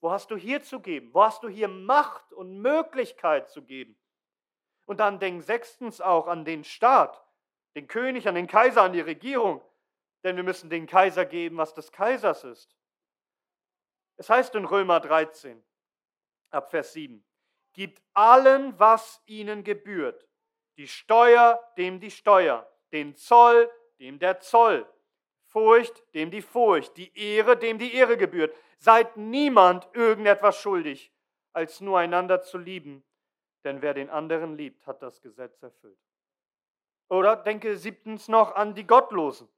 Wo 0.00 0.10
hast 0.10 0.30
du 0.30 0.36
hier 0.36 0.62
zu 0.62 0.80
geben? 0.80 1.10
Wo 1.14 1.22
hast 1.22 1.42
du 1.42 1.48
hier 1.48 1.68
Macht 1.68 2.32
und 2.32 2.60
Möglichkeit 2.60 3.48
zu 3.48 3.62
geben? 3.62 3.96
Und 4.84 5.00
dann 5.00 5.18
denk 5.18 5.42
sechstens 5.42 6.02
auch 6.02 6.26
an 6.26 6.44
den 6.44 6.64
Staat, 6.64 7.22
den 7.74 7.86
König, 7.86 8.28
an 8.28 8.34
den 8.34 8.46
Kaiser, 8.46 8.82
an 8.82 8.92
die 8.92 9.00
Regierung. 9.00 9.62
Denn 10.24 10.36
wir 10.36 10.42
müssen 10.42 10.70
den 10.70 10.86
Kaiser 10.86 11.24
geben, 11.24 11.58
was 11.58 11.74
des 11.74 11.92
Kaisers 11.92 12.44
ist. 12.44 12.74
Es 14.16 14.30
heißt 14.30 14.54
in 14.54 14.64
Römer 14.64 15.00
13, 15.00 15.62
ab 16.50 16.70
Vers 16.70 16.92
7, 16.94 17.24
gibt 17.72 18.02
allen, 18.14 18.78
was 18.78 19.22
ihnen 19.26 19.64
gebührt. 19.64 20.26
Die 20.76 20.88
Steuer, 20.88 21.62
dem 21.76 22.00
die 22.00 22.10
Steuer, 22.10 22.68
den 22.92 23.14
Zoll, 23.16 23.70
dem 23.98 24.18
der 24.18 24.40
Zoll, 24.40 24.88
Furcht, 25.46 26.02
dem 26.14 26.30
die 26.30 26.42
Furcht, 26.42 26.96
die 26.96 27.16
Ehre, 27.16 27.56
dem 27.56 27.78
die 27.78 27.94
Ehre 27.94 28.16
gebührt. 28.16 28.56
Seid 28.78 29.16
niemand 29.16 29.88
irgendetwas 29.92 30.58
schuldig, 30.58 31.12
als 31.52 31.80
nur 31.80 31.98
einander 31.98 32.40
zu 32.40 32.58
lieben, 32.58 33.04
denn 33.62 33.82
wer 33.82 33.94
den 33.94 34.10
anderen 34.10 34.56
liebt, 34.56 34.86
hat 34.86 35.02
das 35.02 35.20
Gesetz 35.20 35.62
erfüllt. 35.62 35.98
Oder 37.08 37.36
denke 37.36 37.76
siebtens 37.76 38.28
noch 38.28 38.54
an 38.54 38.74
die 38.74 38.86
Gottlosen. 38.86 39.48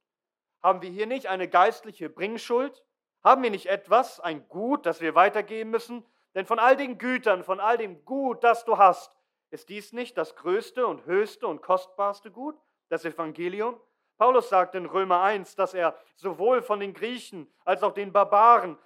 Haben 0.61 0.81
wir 0.81 0.89
hier 0.89 1.05
nicht 1.05 1.27
eine 1.27 1.47
geistliche 1.47 2.09
Bringschuld? 2.09 2.83
Haben 3.23 3.43
wir 3.43 3.51
nicht 3.51 3.67
etwas, 3.67 4.19
ein 4.19 4.47
Gut, 4.47 4.85
das 4.85 5.01
wir 5.01 5.15
weitergeben 5.15 5.69
müssen? 5.69 6.05
Denn 6.35 6.45
von 6.45 6.59
all 6.59 6.75
den 6.75 6.97
Gütern, 6.97 7.43
von 7.43 7.59
all 7.59 7.77
dem 7.77 8.05
Gut, 8.05 8.43
das 8.43 8.65
du 8.65 8.77
hast, 8.77 9.15
ist 9.49 9.69
dies 9.69 9.93
nicht 9.93 10.17
das 10.17 10.35
größte 10.35 10.85
und 10.85 11.05
höchste 11.05 11.47
und 11.47 11.61
kostbarste 11.61 12.31
Gut, 12.31 12.57
das 12.89 13.05
Evangelium? 13.05 13.79
Paulus 14.17 14.49
sagt 14.49 14.75
in 14.75 14.85
Römer 14.85 15.21
1, 15.21 15.55
dass 15.55 15.73
er 15.73 15.97
sowohl 16.15 16.61
von 16.61 16.79
den 16.79 16.93
Griechen 16.93 17.51
als 17.65 17.83
auch 17.83 17.93
den 17.93 18.11
Barbaren, 18.11 18.77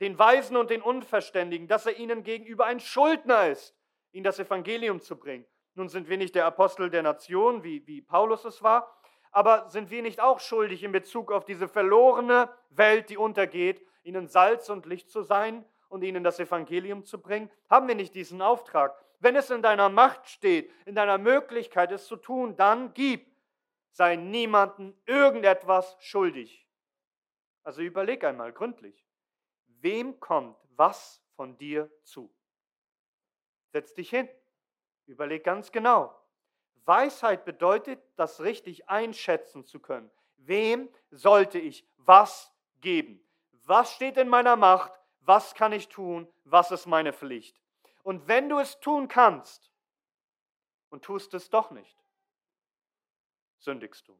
den 0.00 0.18
Weisen 0.18 0.56
und 0.56 0.70
den 0.70 0.82
Unverständigen, 0.82 1.68
dass 1.68 1.86
er 1.86 1.96
ihnen 1.96 2.22
gegenüber 2.22 2.66
ein 2.66 2.78
Schuldner 2.78 3.48
ist, 3.48 3.74
ihnen 4.12 4.24
das 4.24 4.38
Evangelium 4.38 5.00
zu 5.00 5.16
bringen. 5.16 5.46
Nun 5.74 5.88
sind 5.88 6.08
wir 6.08 6.16
nicht 6.16 6.34
der 6.34 6.46
Apostel 6.46 6.90
der 6.90 7.02
Nation, 7.02 7.62
wie, 7.64 7.86
wie 7.86 8.02
Paulus 8.02 8.44
es 8.44 8.62
war, 8.62 8.97
aber 9.30 9.68
sind 9.68 9.90
wir 9.90 10.02
nicht 10.02 10.20
auch 10.20 10.40
schuldig 10.40 10.82
in 10.82 10.92
Bezug 10.92 11.32
auf 11.32 11.44
diese 11.44 11.68
verlorene 11.68 12.50
Welt, 12.70 13.10
die 13.10 13.16
untergeht, 13.16 13.84
ihnen 14.02 14.28
Salz 14.28 14.68
und 14.70 14.86
Licht 14.86 15.10
zu 15.10 15.22
sein 15.22 15.64
und 15.88 16.02
ihnen 16.02 16.24
das 16.24 16.40
Evangelium 16.40 17.04
zu 17.04 17.20
bringen? 17.20 17.50
Haben 17.68 17.88
wir 17.88 17.94
nicht 17.94 18.14
diesen 18.14 18.42
Auftrag? 18.42 18.96
Wenn 19.20 19.36
es 19.36 19.50
in 19.50 19.62
deiner 19.62 19.88
Macht 19.88 20.28
steht, 20.28 20.70
in 20.86 20.94
deiner 20.94 21.18
Möglichkeit, 21.18 21.90
es 21.92 22.06
zu 22.06 22.16
tun, 22.16 22.56
dann 22.56 22.94
gib. 22.94 23.26
Sei 23.90 24.16
niemanden 24.16 24.96
irgendetwas 25.06 25.96
schuldig. 25.98 26.68
Also 27.64 27.82
überleg 27.82 28.22
einmal 28.24 28.52
gründlich. 28.52 29.06
Wem 29.66 30.20
kommt 30.20 30.56
was 30.76 31.22
von 31.34 31.56
dir 31.58 31.90
zu? 32.04 32.32
Setz 33.72 33.94
dich 33.94 34.10
hin. 34.10 34.28
Überleg 35.06 35.44
ganz 35.44 35.72
genau. 35.72 36.14
Weisheit 36.88 37.44
bedeutet, 37.44 38.02
das 38.16 38.40
richtig 38.40 38.88
einschätzen 38.88 39.64
zu 39.64 39.78
können. 39.78 40.10
Wem 40.38 40.88
sollte 41.10 41.58
ich 41.58 41.86
was 41.98 42.52
geben? 42.80 43.22
Was 43.66 43.92
steht 43.92 44.16
in 44.16 44.28
meiner 44.28 44.56
Macht? 44.56 44.98
Was 45.20 45.54
kann 45.54 45.72
ich 45.72 45.88
tun? 45.88 46.26
Was 46.44 46.70
ist 46.70 46.86
meine 46.86 47.12
Pflicht? 47.12 47.60
Und 48.02 48.26
wenn 48.26 48.48
du 48.48 48.58
es 48.58 48.80
tun 48.80 49.06
kannst 49.06 49.70
und 50.88 51.04
tust 51.04 51.34
es 51.34 51.50
doch 51.50 51.70
nicht, 51.70 52.02
sündigst 53.58 54.08
du. 54.08 54.18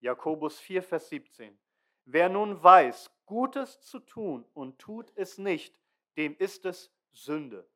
Jakobus 0.00 0.60
4, 0.60 0.82
Vers 0.82 1.08
17. 1.08 1.58
Wer 2.04 2.28
nun 2.28 2.62
weiß, 2.62 3.10
Gutes 3.24 3.80
zu 3.80 4.00
tun 4.00 4.44
und 4.52 4.78
tut 4.78 5.10
es 5.14 5.38
nicht, 5.38 5.80
dem 6.16 6.36
ist 6.36 6.66
es 6.66 6.92
Sünde. 7.12 7.66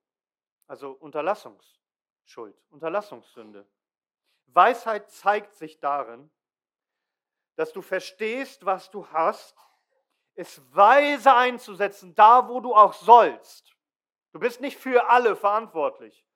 Also 0.67 0.93
Unterlassungs. 0.93 1.82
Schuld, 2.25 2.57
Unterlassungssünde. 2.71 3.67
Weisheit 4.47 5.11
zeigt 5.11 5.55
sich 5.55 5.81
darin, 5.81 6.31
dass 7.57 7.73
du 7.73 7.83
verstehst, 7.83 8.65
was 8.65 8.91
du 8.91 9.07
hast, 9.09 9.57
es 10.35 10.63
weise 10.75 11.35
einzusetzen, 11.35 12.15
da 12.15 12.49
wo 12.49 12.61
du 12.61 12.75
auch 12.75 12.95
sollst. 12.95 13.75
Du 14.33 14.41
bist 14.41 14.61
nicht 14.61 14.79
für 14.79 15.09
alle 15.11 15.37
verantwortlich, 15.37 16.27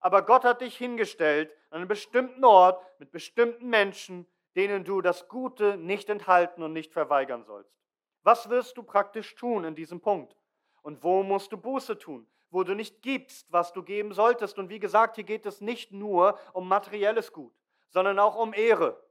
aber 0.00 0.22
Gott 0.22 0.44
hat 0.44 0.62
dich 0.62 0.76
hingestellt 0.76 1.54
an 1.70 1.78
einem 1.78 1.88
bestimmten 1.88 2.44
Ort 2.44 2.82
mit 2.98 3.10
bestimmten 3.10 3.68
Menschen, 3.68 4.26
denen 4.56 4.84
du 4.84 5.00
das 5.00 5.28
Gute 5.28 5.76
nicht 5.76 6.08
enthalten 6.08 6.62
und 6.62 6.72
nicht 6.72 6.92
verweigern 6.92 7.44
sollst. 7.44 7.74
Was 8.22 8.48
wirst 8.48 8.76
du 8.76 8.82
praktisch 8.82 9.34
tun 9.34 9.64
in 9.64 9.74
diesem 9.74 10.00
Punkt? 10.00 10.36
Und 10.82 11.02
wo 11.02 11.22
musst 11.22 11.52
du 11.52 11.56
Buße 11.56 11.98
tun? 11.98 12.26
Wo 12.52 12.64
du 12.64 12.74
nicht 12.74 13.00
gibst, 13.00 13.50
was 13.50 13.72
du 13.72 13.82
geben 13.82 14.12
solltest. 14.12 14.58
Und 14.58 14.68
wie 14.68 14.78
gesagt, 14.78 15.16
hier 15.16 15.24
geht 15.24 15.46
es 15.46 15.60
nicht 15.60 15.90
nur 15.90 16.38
um 16.52 16.68
materielles 16.68 17.32
Gut, 17.32 17.54
sondern 17.88 18.18
auch 18.18 18.36
um 18.36 18.52
Ehre, 18.52 19.02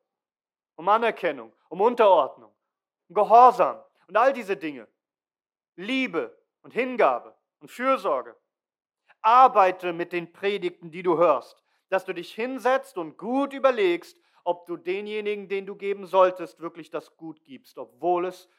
um 0.75 0.87
Anerkennung, 0.87 1.51
um 1.67 1.81
Unterordnung, 1.81 2.53
um 3.09 3.15
Gehorsam 3.15 3.83
und 4.07 4.15
all 4.15 4.31
diese 4.31 4.55
Dinge. 4.55 4.87
Liebe 5.75 6.37
und 6.61 6.71
Hingabe 6.71 7.35
und 7.59 7.71
Fürsorge. 7.71 8.37
Arbeite 9.23 9.91
mit 9.91 10.13
den 10.13 10.31
Predigten, 10.31 10.91
die 10.91 11.03
du 11.03 11.17
hörst, 11.17 11.63
dass 11.89 12.05
du 12.05 12.13
dich 12.13 12.33
hinsetzt 12.33 12.97
und 12.97 13.17
gut 13.17 13.53
überlegst, 13.53 14.17
ob 14.43 14.65
du 14.65 14.77
denjenigen, 14.77 15.47
den 15.47 15.65
du 15.65 15.75
geben 15.75 16.05
solltest, 16.05 16.59
wirklich 16.59 16.89
das 16.91 17.15
Gut 17.17 17.43
gibst, 17.43 17.77
obwohl 17.77 18.25
es 18.25 18.49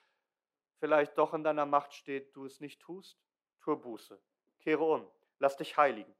vielleicht 0.78 1.18
doch 1.18 1.34
in 1.34 1.44
deiner 1.44 1.66
Macht 1.66 1.94
steht, 1.94 2.34
du 2.34 2.46
es 2.46 2.60
nicht 2.60 2.80
tust. 2.80 3.18
Tue 3.60 3.76
Buße 3.76 4.20
kehre 4.62 4.84
um, 4.84 5.06
lass 5.38 5.56
dich 5.56 5.76
heiligen. 5.76 6.14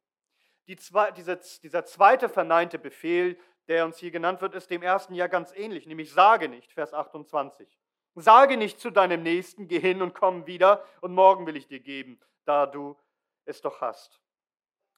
Die 0.66 0.76
zwei, 0.76 1.11
diese, 1.11 1.38
dieser 1.62 1.84
zweite 1.84 2.28
verneinte 2.28 2.78
Befehl, 2.78 3.38
der 3.68 3.84
uns 3.84 3.99
hier 3.99 4.11
genannt 4.11 4.40
wird, 4.40 4.54
ist 4.54 4.70
dem 4.70 4.82
ersten 4.82 5.14
ja 5.14 5.26
ganz 5.26 5.52
ähnlich, 5.54 5.87
nämlich 5.87 6.12
sage 6.12 6.49
nicht, 6.49 6.72
Vers 6.72 6.92
28. 6.92 7.78
Sage 8.14 8.56
nicht 8.56 8.78
zu 8.78 8.90
deinem 8.90 9.22
Nächsten, 9.22 9.68
geh 9.68 9.80
hin 9.80 10.02
und 10.02 10.14
komm 10.14 10.46
wieder 10.46 10.84
und 11.00 11.14
morgen 11.14 11.46
will 11.46 11.56
ich 11.56 11.66
dir 11.66 11.80
geben, 11.80 12.20
da 12.44 12.66
du 12.66 12.96
es 13.44 13.61
doch 13.62 13.80
hast. 13.80 14.20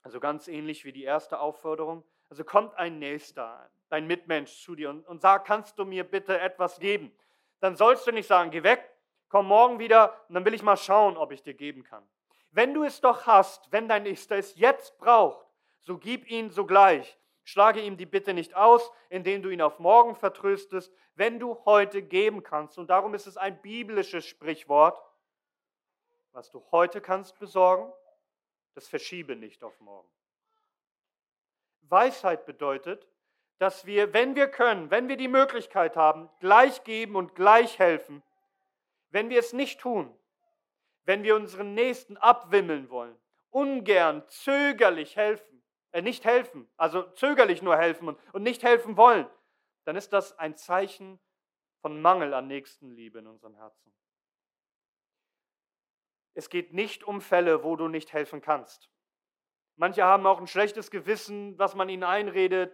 Also 0.02 0.20
ganz 0.20 0.48
ähnlich 0.48 0.84
wie 0.84 0.92
die 0.92 1.04
erste 1.04 1.38
Aufforderung. 1.38 2.04
Also 2.28 2.44
kommt 2.44 2.74
ein 2.74 2.98
Nächster, 2.98 3.70
dein 3.88 4.06
Mitmensch 4.06 4.62
zu 4.62 4.74
dir 4.74 4.90
und, 4.90 5.06
und 5.06 5.20
sagt, 5.20 5.46
kannst 5.46 5.78
du 5.78 5.84
mir 5.84 6.04
bitte 6.04 6.38
etwas 6.40 6.78
geben? 6.80 7.12
Dann 7.60 7.76
sollst 7.76 8.06
du 8.06 8.12
nicht 8.12 8.26
sagen, 8.26 8.50
geh 8.50 8.62
weg, 8.62 8.90
komm 9.28 9.46
morgen 9.46 9.78
wieder 9.78 10.20
und 10.28 10.34
dann 10.34 10.44
will 10.44 10.54
ich 10.54 10.62
mal 10.62 10.76
schauen, 10.76 11.16
ob 11.16 11.32
ich 11.32 11.42
dir 11.42 11.54
geben 11.54 11.84
kann. 11.84 12.06
Wenn 12.54 12.73
du 12.73 12.84
es 12.84 13.00
doch 13.00 13.26
hast, 13.26 13.73
wenn 13.73 13.88
dein 13.88 14.04
Nächster 14.04 14.37
es 14.37 14.54
jetzt 14.54 14.96
braucht, 14.99 15.44
so 15.80 15.99
gib 15.99 16.30
ihn 16.30 16.50
sogleich. 16.50 17.18
Schlage 17.42 17.80
ihm 17.80 17.96
die 17.96 18.06
Bitte 18.06 18.32
nicht 18.32 18.54
aus, 18.54 18.92
indem 19.08 19.42
du 19.42 19.49
ihn 19.49 19.61
auf 19.61 19.80
morgen 19.80 20.14
vertröstest, 20.14 20.94
wenn 21.16 21.40
du 21.40 21.58
heute 21.64 22.00
geben 22.00 22.44
kannst. 22.44 22.78
Und 22.78 22.90
darum 22.90 23.12
ist 23.12 23.26
es 23.26 23.37
ein 23.37 23.61
biblisches 23.61 24.25
Sprichwort. 24.25 25.02
Was 26.30 26.49
du 26.52 26.64
heute 26.70 27.00
kannst 27.00 27.40
besorgen, 27.40 27.92
das 28.75 28.87
verschiebe 28.87 29.34
nicht 29.34 29.64
auf 29.64 29.78
morgen. 29.80 30.08
Weisheit 31.82 32.46
bedeutet, 32.46 33.08
dass 33.58 33.84
wir, 33.84 34.12
wenn 34.12 34.37
wir 34.37 34.46
können, 34.46 34.92
wenn 34.92 35.08
wir 35.08 35.16
die 35.16 35.28
Möglichkeit 35.28 35.96
haben, 35.96 36.30
gleich 36.38 36.84
geben 36.84 37.16
und 37.16 37.34
gleich 37.34 37.80
helfen. 37.80 38.23
Wenn 39.11 39.28
wir 39.28 39.40
es 39.40 39.52
nicht 39.52 39.80
tun, 39.80 40.16
wenn 41.04 41.23
wir 41.23 41.37
unseren 41.37 41.75
Nächsten 41.75 42.16
abwimmeln 42.16 42.90
wollen, 42.90 43.16
ungern, 43.50 44.23
zögerlich 44.28 45.16
helfen, 45.16 45.62
äh, 45.92 46.02
nicht 46.02 46.25
helfen, 46.25 46.68
also 46.76 47.02
zögerlich 47.12 47.62
nur 47.62 47.76
helfen 47.76 48.08
und, 48.08 48.18
und 48.32 48.42
nicht 48.42 48.62
helfen 48.62 48.96
wollen, 48.96 49.28
dann 49.84 49.96
ist 49.96 50.12
das 50.12 50.38
ein 50.38 50.56
Zeichen 50.56 51.20
von 51.80 52.00
Mangel 52.00 52.32
an 52.34 52.49
Nächstenliebe 52.49 53.18
in 53.18 53.26
unserem 53.26 53.54
Herzen. 53.54 53.94
Es 56.34 56.49
geht 56.49 56.73
nicht 56.73 57.04
um 57.04 57.20
Fälle, 57.20 57.62
wo 57.62 57.76
du 57.76 57.88
nicht 57.88 58.12
helfen 58.12 58.40
kannst. 58.40 58.90
Manche 59.76 60.04
haben 60.04 60.26
auch 60.26 60.40
ein 60.40 60.46
schlechtes 60.46 60.90
Gewissen, 60.90 61.58
was 61.58 61.75
man 61.75 61.88
ihnen 61.88 62.04
einredet, 62.04 62.73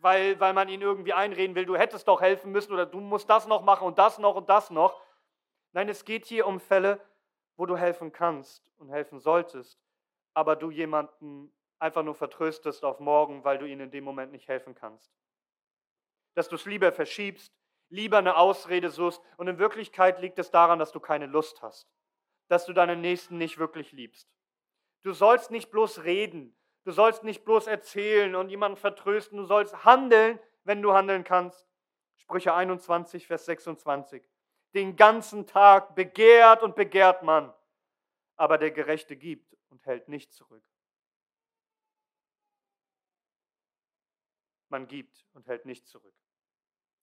weil, 0.00 0.38
weil 0.40 0.52
man 0.52 0.68
ihn 0.68 0.82
irgendwie 0.82 1.12
einreden 1.12 1.54
will, 1.54 1.66
du 1.66 1.76
hättest 1.76 2.08
doch 2.08 2.20
helfen 2.20 2.52
müssen 2.52 2.72
oder 2.72 2.86
du 2.86 3.00
musst 3.00 3.28
das 3.28 3.46
noch 3.46 3.62
machen 3.62 3.86
und 3.86 3.98
das 3.98 4.18
noch 4.18 4.34
und 4.34 4.48
das 4.48 4.70
noch. 4.70 5.00
Nein, 5.72 5.88
es 5.88 6.04
geht 6.04 6.26
hier 6.26 6.46
um 6.46 6.58
Fälle, 6.60 7.00
wo 7.60 7.66
du 7.66 7.76
helfen 7.76 8.10
kannst 8.10 8.72
und 8.78 8.88
helfen 8.88 9.20
solltest, 9.20 9.78
aber 10.32 10.56
du 10.56 10.70
jemanden 10.70 11.52
einfach 11.78 12.02
nur 12.02 12.14
vertröstest 12.14 12.86
auf 12.86 13.00
morgen, 13.00 13.44
weil 13.44 13.58
du 13.58 13.66
ihnen 13.66 13.82
in 13.82 13.90
dem 13.90 14.02
Moment 14.02 14.32
nicht 14.32 14.48
helfen 14.48 14.74
kannst. 14.74 15.12
Dass 16.32 16.48
du 16.48 16.54
es 16.54 16.64
lieber 16.64 16.90
verschiebst, 16.90 17.52
lieber 17.90 18.16
eine 18.16 18.36
Ausrede 18.36 18.88
suchst 18.88 19.20
und 19.36 19.46
in 19.46 19.58
Wirklichkeit 19.58 20.22
liegt 20.22 20.38
es 20.38 20.50
daran, 20.50 20.78
dass 20.78 20.90
du 20.90 21.00
keine 21.00 21.26
Lust 21.26 21.60
hast, 21.60 21.86
dass 22.48 22.64
du 22.64 22.72
deinen 22.72 23.02
Nächsten 23.02 23.36
nicht 23.36 23.58
wirklich 23.58 23.92
liebst. 23.92 24.26
Du 25.02 25.12
sollst 25.12 25.50
nicht 25.50 25.70
bloß 25.70 26.04
reden, 26.04 26.56
du 26.84 26.92
sollst 26.92 27.24
nicht 27.24 27.44
bloß 27.44 27.66
erzählen 27.66 28.36
und 28.36 28.48
jemanden 28.48 28.78
vertrösten, 28.78 29.36
du 29.36 29.44
sollst 29.44 29.84
handeln, 29.84 30.38
wenn 30.64 30.80
du 30.80 30.94
handeln 30.94 31.24
kannst. 31.24 31.68
Sprüche 32.16 32.54
21, 32.54 33.26
Vers 33.26 33.44
26. 33.44 34.29
Den 34.74 34.96
ganzen 34.96 35.46
Tag 35.46 35.94
begehrt 35.94 36.62
und 36.62 36.76
begehrt 36.76 37.22
man, 37.22 37.52
aber 38.36 38.58
der 38.58 38.70
Gerechte 38.70 39.16
gibt 39.16 39.56
und 39.68 39.84
hält 39.86 40.08
nicht 40.08 40.32
zurück. 40.32 40.64
Man 44.68 44.86
gibt 44.86 45.26
und 45.32 45.48
hält 45.48 45.66
nicht 45.66 45.86
zurück. 45.88 46.14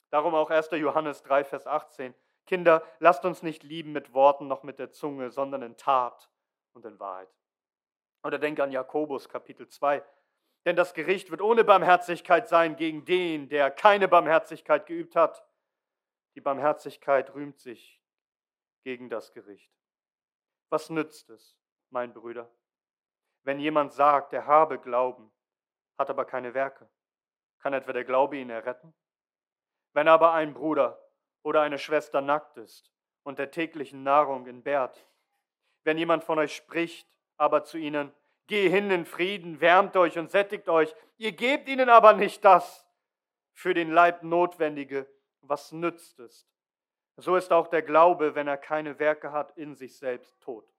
Darum 0.10 0.36
auch 0.36 0.50
1. 0.50 0.72
Johannes 0.72 1.22
3, 1.24 1.44
Vers 1.44 1.68
18. 1.68 2.16
Kinder, 2.46 2.82
lasst 3.00 3.26
uns 3.26 3.44
nicht 3.44 3.64
lieben 3.64 3.92
mit 3.92 4.14
Worten 4.14 4.48
noch 4.48 4.64
mit 4.64 4.80
der 4.80 4.92
Zunge, 4.92 5.32
sondern 5.32 5.62
in 5.62 5.76
Tat 5.76 6.30
und 6.74 6.86
in 6.86 6.98
Wahrheit. 7.00 7.30
Oder 8.24 8.40
denke 8.40 8.64
an 8.64 8.72
Jakobus 8.72 9.28
Kapitel 9.28 9.68
2. 9.68 10.04
Denn 10.66 10.76
das 10.76 10.94
Gericht 10.94 11.30
wird 11.30 11.42
ohne 11.42 11.64
Barmherzigkeit 11.64 12.48
sein 12.48 12.76
gegen 12.76 13.06
den, 13.06 13.48
der 13.50 13.72
keine 13.72 14.08
Barmherzigkeit 14.08 14.86
geübt 14.86 15.16
hat. 15.16 15.46
Die 16.38 16.42
Barmherzigkeit 16.42 17.34
rühmt 17.34 17.60
sich 17.60 18.00
gegen 18.84 19.10
das 19.10 19.34
Gericht. 19.34 19.72
Was 20.70 20.92
nützt 20.92 21.32
es, 21.32 21.58
mein 21.90 22.14
Brüder, 22.14 22.48
wenn 23.42 23.60
jemand 23.60 23.92
sagt, 23.92 24.34
er 24.34 24.46
habe 24.46 24.78
Glauben, 24.78 25.32
hat 25.98 26.12
aber 26.12 26.26
keine 26.26 26.54
Werke? 26.54 26.88
Kann 27.58 27.74
etwa 27.74 27.92
der 27.92 28.04
Glaube 28.04 28.38
ihn 28.38 28.52
erretten? 28.52 28.94
Wenn 29.94 30.08
aber 30.08 30.34
ein 30.34 30.54
Bruder 30.54 31.04
oder 31.42 31.62
eine 31.62 31.80
Schwester 31.80 32.22
nackt 32.22 32.58
ist 32.58 32.94
und 33.24 33.40
der 33.40 33.50
täglichen 33.50 34.04
Nahrung 34.04 34.46
entbehrt, 34.46 35.10
wenn 35.86 35.98
jemand 35.98 36.24
von 36.24 36.38
euch 36.38 36.56
spricht, 36.56 37.10
aber 37.38 37.64
zu 37.64 37.80
ihnen, 37.80 38.14
geh 38.46 38.70
hin 38.70 38.92
in 38.92 39.08
Frieden, 39.08 39.60
wärmt 39.60 39.98
euch 39.98 40.20
und 40.20 40.30
sättigt 40.30 40.70
euch, 40.70 40.94
ihr 41.18 41.32
gebt 41.32 41.68
ihnen 41.68 41.90
aber 41.90 42.14
nicht 42.14 42.46
das 42.46 42.88
für 43.54 43.74
den 43.74 43.90
Leib 43.90 44.22
Notwendige, 44.22 45.08
was 45.50 45.72
nützt 45.72 46.20
es? 46.20 46.48
So 47.18 47.36
ist 47.36 47.52
auch 47.52 47.68
der 47.68 47.82
Glaube, 47.82 48.36
wenn 48.36 48.48
er 48.48 48.58
keine 48.58 49.00
Werke 49.00 49.32
hat, 49.32 49.58
in 49.58 49.76
sich 49.76 49.98
selbst 49.98 50.40
tot. 50.40 50.72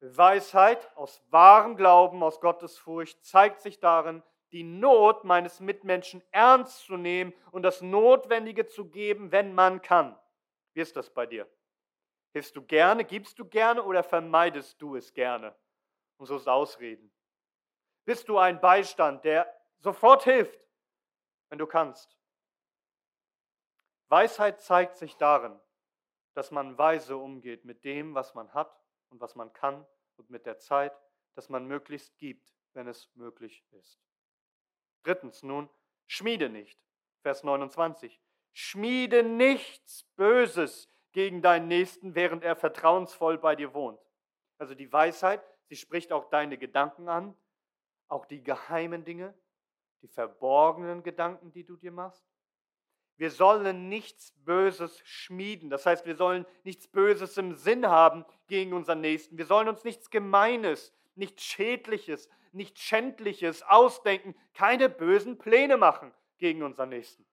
Weisheit 0.00 0.94
aus 0.96 1.24
wahrem 1.30 1.76
Glauben, 1.76 2.22
aus 2.22 2.40
Gottes 2.40 2.78
Furcht 2.78 3.24
zeigt 3.24 3.60
sich 3.60 3.80
darin, 3.80 4.22
die 4.52 4.62
Not 4.62 5.24
meines 5.24 5.60
Mitmenschen 5.60 6.22
ernst 6.30 6.84
zu 6.84 6.96
nehmen 6.96 7.34
und 7.50 7.62
das 7.62 7.82
Notwendige 7.82 8.66
zu 8.66 8.88
geben, 8.88 9.32
wenn 9.32 9.54
man 9.54 9.82
kann. 9.82 10.18
Wie 10.72 10.80
ist 10.80 10.96
das 10.96 11.10
bei 11.10 11.26
dir? 11.26 11.48
Hilfst 12.32 12.56
du 12.56 12.62
gerne, 12.62 13.04
gibst 13.04 13.38
du 13.38 13.44
gerne 13.44 13.82
oder 13.82 14.02
vermeidest 14.02 14.80
du 14.80 14.96
es 14.96 15.12
gerne? 15.12 15.54
Und 16.16 16.26
so 16.26 16.36
ist 16.36 16.48
Ausreden. 16.48 17.10
Bist 18.04 18.28
du 18.28 18.38
ein 18.38 18.60
Beistand, 18.60 19.24
der 19.24 19.52
sofort 19.78 20.24
hilft, 20.24 20.60
wenn 21.48 21.58
du 21.58 21.66
kannst? 21.66 22.17
Weisheit 24.08 24.60
zeigt 24.60 24.96
sich 24.96 25.16
darin, 25.16 25.58
dass 26.34 26.50
man 26.50 26.78
weise 26.78 27.16
umgeht 27.16 27.64
mit 27.64 27.84
dem, 27.84 28.14
was 28.14 28.34
man 28.34 28.52
hat 28.54 28.80
und 29.10 29.20
was 29.20 29.34
man 29.34 29.52
kann 29.52 29.86
und 30.16 30.30
mit 30.30 30.46
der 30.46 30.58
Zeit, 30.58 30.98
dass 31.34 31.48
man 31.48 31.66
möglichst 31.66 32.16
gibt, 32.18 32.54
wenn 32.72 32.88
es 32.88 33.10
möglich 33.14 33.64
ist. 33.72 34.00
Drittens 35.02 35.42
nun, 35.42 35.68
schmiede 36.06 36.48
nicht. 36.48 36.80
Vers 37.22 37.44
29. 37.44 38.20
Schmiede 38.52 39.22
nichts 39.22 40.04
Böses 40.16 40.88
gegen 41.12 41.42
deinen 41.42 41.68
Nächsten, 41.68 42.14
während 42.14 42.44
er 42.44 42.56
vertrauensvoll 42.56 43.38
bei 43.38 43.56
dir 43.56 43.74
wohnt. 43.74 44.00
Also 44.58 44.74
die 44.74 44.92
Weisheit, 44.92 45.42
sie 45.68 45.76
spricht 45.76 46.12
auch 46.12 46.28
deine 46.30 46.58
Gedanken 46.58 47.08
an, 47.08 47.36
auch 48.08 48.26
die 48.26 48.42
geheimen 48.42 49.04
Dinge, 49.04 49.34
die 50.02 50.08
verborgenen 50.08 51.02
Gedanken, 51.02 51.52
die 51.52 51.64
du 51.64 51.76
dir 51.76 51.92
machst. 51.92 52.24
Wir 53.18 53.30
sollen 53.30 53.88
nichts 53.88 54.32
Böses 54.44 55.00
schmieden. 55.04 55.70
Das 55.70 55.84
heißt, 55.84 56.06
wir 56.06 56.16
sollen 56.16 56.46
nichts 56.62 56.88
Böses 56.88 57.36
im 57.36 57.54
Sinn 57.54 57.86
haben 57.86 58.24
gegen 58.46 58.72
unseren 58.72 59.00
Nächsten. 59.00 59.36
Wir 59.36 59.44
sollen 59.44 59.68
uns 59.68 59.84
nichts 59.84 60.08
Gemeines, 60.10 60.94
nichts 61.16 61.42
Schädliches, 61.42 62.30
nichts 62.52 62.80
Schändliches 62.80 63.62
ausdenken, 63.62 64.34
keine 64.54 64.88
bösen 64.88 65.36
Pläne 65.36 65.76
machen 65.76 66.14
gegen 66.38 66.62
unseren 66.62 66.88
Nächsten. 66.88 67.26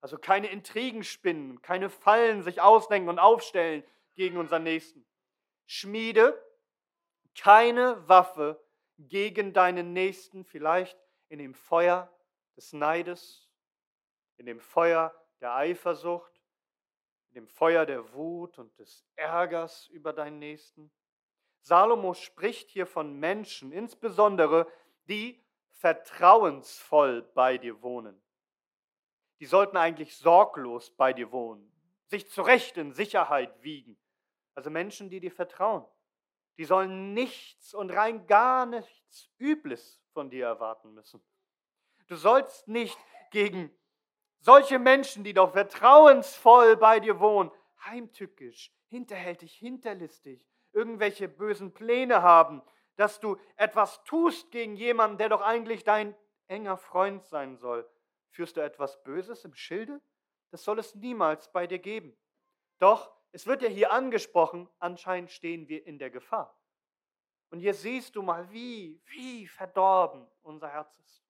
Also 0.00 0.18
keine 0.18 0.48
Intrigen 0.48 1.02
spinnen, 1.02 1.60
keine 1.62 1.90
Fallen 1.90 2.42
sich 2.42 2.60
ausdenken 2.60 3.08
und 3.08 3.18
aufstellen 3.18 3.82
gegen 4.14 4.36
unseren 4.36 4.62
Nächsten. 4.62 5.04
Schmiede 5.66 6.40
keine 7.38 8.06
Waffe 8.08 8.60
gegen 8.98 9.52
deinen 9.52 9.92
Nächsten, 9.92 10.44
vielleicht 10.44 10.98
in 11.28 11.38
dem 11.38 11.54
Feuer 11.54 12.12
des 12.56 12.72
Neides, 12.72 13.47
in 14.38 14.46
dem 14.46 14.60
Feuer 14.60 15.14
der 15.40 15.54
Eifersucht, 15.54 16.32
in 17.28 17.34
dem 17.34 17.48
Feuer 17.48 17.84
der 17.84 18.12
Wut 18.14 18.58
und 18.58 18.76
des 18.78 19.06
Ärgers 19.16 19.88
über 19.88 20.12
deinen 20.12 20.38
Nächsten. 20.38 20.90
Salomo 21.60 22.14
spricht 22.14 22.70
hier 22.70 22.86
von 22.86 23.18
Menschen, 23.18 23.72
insbesondere 23.72 24.66
die 25.08 25.44
vertrauensvoll 25.70 27.22
bei 27.34 27.58
dir 27.58 27.82
wohnen. 27.82 28.20
Die 29.40 29.46
sollten 29.46 29.76
eigentlich 29.76 30.16
sorglos 30.16 30.90
bei 30.90 31.12
dir 31.12 31.30
wohnen, 31.30 31.70
sich 32.06 32.28
zurecht 32.30 32.76
in 32.76 32.92
Sicherheit 32.92 33.62
wiegen. 33.62 33.98
Also 34.54 34.70
Menschen, 34.70 35.10
die 35.10 35.20
dir 35.20 35.30
vertrauen. 35.30 35.84
Die 36.56 36.64
sollen 36.64 37.14
nichts 37.14 37.74
und 37.74 37.90
rein 37.90 38.26
gar 38.26 38.66
nichts 38.66 39.30
Übles 39.38 40.02
von 40.12 40.30
dir 40.30 40.46
erwarten 40.46 40.92
müssen. 40.92 41.22
Du 42.08 42.16
sollst 42.16 42.66
nicht 42.66 42.98
gegen 43.30 43.70
solche 44.40 44.78
Menschen, 44.78 45.24
die 45.24 45.34
doch 45.34 45.52
vertrauensvoll 45.52 46.76
bei 46.76 47.00
dir 47.00 47.20
wohnen, 47.20 47.50
heimtückisch, 47.84 48.72
hinterhältig, 48.86 49.54
hinterlistig, 49.54 50.46
irgendwelche 50.72 51.28
bösen 51.28 51.72
Pläne 51.72 52.22
haben, 52.22 52.62
dass 52.96 53.20
du 53.20 53.36
etwas 53.56 54.02
tust 54.04 54.50
gegen 54.50 54.76
jemanden, 54.76 55.18
der 55.18 55.28
doch 55.28 55.40
eigentlich 55.40 55.84
dein 55.84 56.16
enger 56.48 56.76
Freund 56.76 57.24
sein 57.24 57.56
soll. 57.56 57.88
Führst 58.30 58.56
du 58.56 58.60
etwas 58.60 59.02
Böses 59.02 59.44
im 59.44 59.54
Schilde? 59.54 60.00
Das 60.50 60.64
soll 60.64 60.78
es 60.78 60.94
niemals 60.94 61.50
bei 61.52 61.66
dir 61.66 61.78
geben. 61.78 62.16
Doch, 62.78 63.12
es 63.32 63.46
wird 63.46 63.62
ja 63.62 63.68
hier 63.68 63.92
angesprochen, 63.92 64.68
anscheinend 64.78 65.30
stehen 65.30 65.68
wir 65.68 65.86
in 65.86 65.98
der 65.98 66.10
Gefahr. 66.10 66.58
Und 67.50 67.60
hier 67.60 67.74
siehst 67.74 68.16
du 68.16 68.22
mal, 68.22 68.50
wie, 68.50 69.00
wie 69.06 69.46
verdorben 69.46 70.26
unser 70.42 70.68
Herz 70.68 70.96
ist 70.98 71.27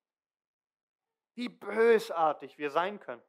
wie 1.38 1.48
bösartig 1.48 2.58
wir 2.58 2.70
sein 2.70 2.98
können. 2.98 3.22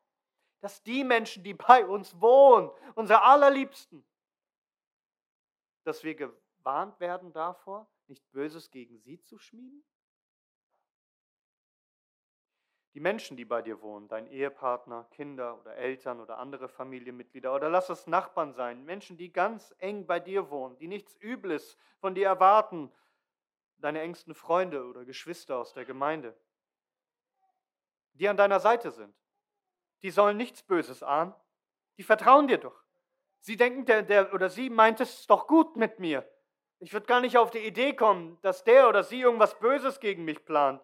Dass 0.61 0.83
die 0.83 1.05
Menschen, 1.05 1.43
die 1.43 1.53
bei 1.53 1.85
uns 1.85 2.19
wohnen, 2.19 2.69
unsere 2.95 3.21
allerliebsten, 3.21 4.03
dass 5.83 6.03
wir 6.03 6.15
gewarnt 6.15 6.99
werden 6.99 7.31
davor, 7.31 7.87
nicht 8.07 8.29
Böses 8.31 8.71
gegen 8.71 8.99
sie 8.99 9.21
zu 9.21 9.37
schmieden? 9.37 9.85
Die 12.95 12.99
Menschen, 12.99 13.37
die 13.37 13.45
bei 13.45 13.61
dir 13.61 13.79
wohnen, 13.81 14.07
dein 14.07 14.25
Ehepartner, 14.25 15.05
Kinder 15.11 15.59
oder 15.59 15.75
Eltern 15.75 16.19
oder 16.19 16.39
andere 16.39 16.67
Familienmitglieder 16.67 17.53
oder 17.53 17.69
lass 17.69 17.89
es 17.89 18.07
Nachbarn 18.07 18.53
sein, 18.53 18.83
Menschen, 18.83 19.15
die 19.15 19.31
ganz 19.31 19.73
eng 19.77 20.07
bei 20.07 20.19
dir 20.19 20.49
wohnen, 20.49 20.75
die 20.79 20.87
nichts 20.87 21.15
Übles 21.21 21.77
von 21.99 22.15
dir 22.15 22.25
erwarten, 22.25 22.91
deine 23.77 24.01
engsten 24.01 24.33
Freunde 24.33 24.85
oder 24.85 25.05
Geschwister 25.05 25.59
aus 25.59 25.73
der 25.73 25.85
Gemeinde 25.85 26.35
die 28.19 28.27
an 28.27 28.37
deiner 28.37 28.59
Seite 28.59 28.91
sind. 28.91 29.15
Die 30.03 30.11
sollen 30.11 30.37
nichts 30.37 30.61
Böses 30.61 31.03
ahnen. 31.03 31.33
Die 31.97 32.03
vertrauen 32.03 32.47
dir 32.47 32.57
doch. 32.57 32.83
Sie 33.39 33.55
denken, 33.55 33.85
der, 33.85 34.03
der 34.03 34.33
oder 34.33 34.49
sie 34.49 34.69
meint 34.69 34.99
es 34.99 35.25
doch 35.25 35.47
gut 35.47 35.75
mit 35.75 35.99
mir. 35.99 36.29
Ich 36.79 36.93
würde 36.93 37.07
gar 37.07 37.21
nicht 37.21 37.37
auf 37.37 37.51
die 37.51 37.65
Idee 37.65 37.93
kommen, 37.93 38.39
dass 38.41 38.63
der 38.63 38.87
oder 38.87 39.03
sie 39.03 39.21
irgendwas 39.21 39.57
Böses 39.59 39.99
gegen 39.99 40.25
mich 40.25 40.43
plant. 40.45 40.81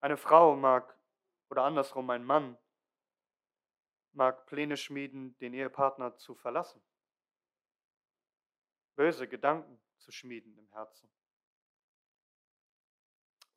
Eine 0.00 0.16
Frau 0.16 0.54
mag, 0.56 0.96
oder 1.50 1.64
andersrum 1.64 2.08
ein 2.10 2.24
Mann, 2.24 2.56
mag 4.12 4.46
Pläne 4.46 4.76
schmieden, 4.76 5.36
den 5.38 5.54
Ehepartner 5.54 6.16
zu 6.16 6.34
verlassen. 6.34 6.82
Böse 8.96 9.28
Gedanken 9.28 9.80
zu 9.98 10.12
schmieden 10.12 10.56
im 10.56 10.68
Herzen. 10.70 11.08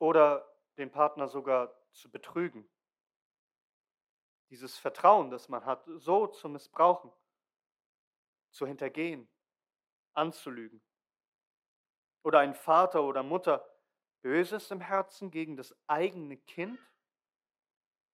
Oder 0.02 0.52
den 0.78 0.90
Partner 0.90 1.28
sogar 1.28 1.72
zu 1.92 2.10
betrügen. 2.10 2.68
Dieses 4.50 4.76
Vertrauen, 4.76 5.30
das 5.30 5.48
man 5.48 5.64
hat, 5.64 5.84
so 5.94 6.26
zu 6.26 6.48
missbrauchen, 6.48 7.12
zu 8.50 8.66
hintergehen, 8.66 9.28
anzulügen. 10.14 10.82
Oder 12.24 12.40
ein 12.40 12.56
Vater 12.56 13.04
oder 13.04 13.22
Mutter 13.22 13.64
Böses 14.22 14.72
im 14.72 14.80
Herzen 14.80 15.30
gegen 15.30 15.56
das 15.56 15.72
eigene 15.86 16.36
Kind, 16.36 16.80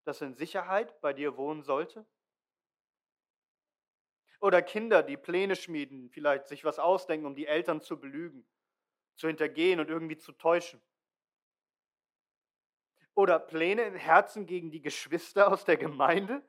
das 0.04 0.20
in 0.20 0.34
Sicherheit 0.34 1.00
bei 1.00 1.14
dir 1.14 1.38
wohnen 1.38 1.62
sollte? 1.62 2.06
Oder 4.42 4.60
Kinder, 4.60 5.02
die 5.02 5.16
Pläne 5.16 5.56
schmieden, 5.56 6.10
vielleicht 6.10 6.48
sich 6.48 6.66
was 6.66 6.78
ausdenken, 6.78 7.24
um 7.24 7.34
die 7.34 7.46
Eltern 7.46 7.80
zu 7.80 7.98
belügen, 7.98 8.46
zu 9.16 9.26
hintergehen 9.26 9.80
und 9.80 9.88
irgendwie 9.88 10.18
zu 10.18 10.32
täuschen. 10.32 10.82
Oder 13.18 13.40
Pläne 13.40 13.82
im 13.82 13.96
Herzen 13.96 14.46
gegen 14.46 14.70
die 14.70 14.80
Geschwister 14.80 15.50
aus 15.50 15.64
der 15.64 15.76
Gemeinde, 15.76 16.40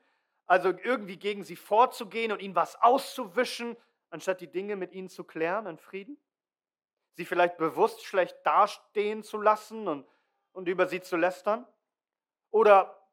also 0.46 0.68
irgendwie 0.68 1.16
gegen 1.16 1.42
sie 1.42 1.56
vorzugehen 1.56 2.30
und 2.30 2.40
ihnen 2.40 2.54
was 2.54 2.80
auszuwischen, 2.80 3.76
anstatt 4.08 4.40
die 4.40 4.46
Dinge 4.46 4.76
mit 4.76 4.92
ihnen 4.92 5.08
zu 5.08 5.24
klären 5.24 5.66
in 5.66 5.78
Frieden? 5.78 6.16
Sie 7.14 7.24
vielleicht 7.24 7.56
bewusst 7.56 8.04
schlecht 8.04 8.36
dastehen 8.44 9.24
zu 9.24 9.38
lassen 9.38 9.88
und, 9.88 10.06
und 10.52 10.68
über 10.68 10.86
sie 10.86 11.00
zu 11.00 11.16
lästern? 11.16 11.66
Oder, 12.52 13.04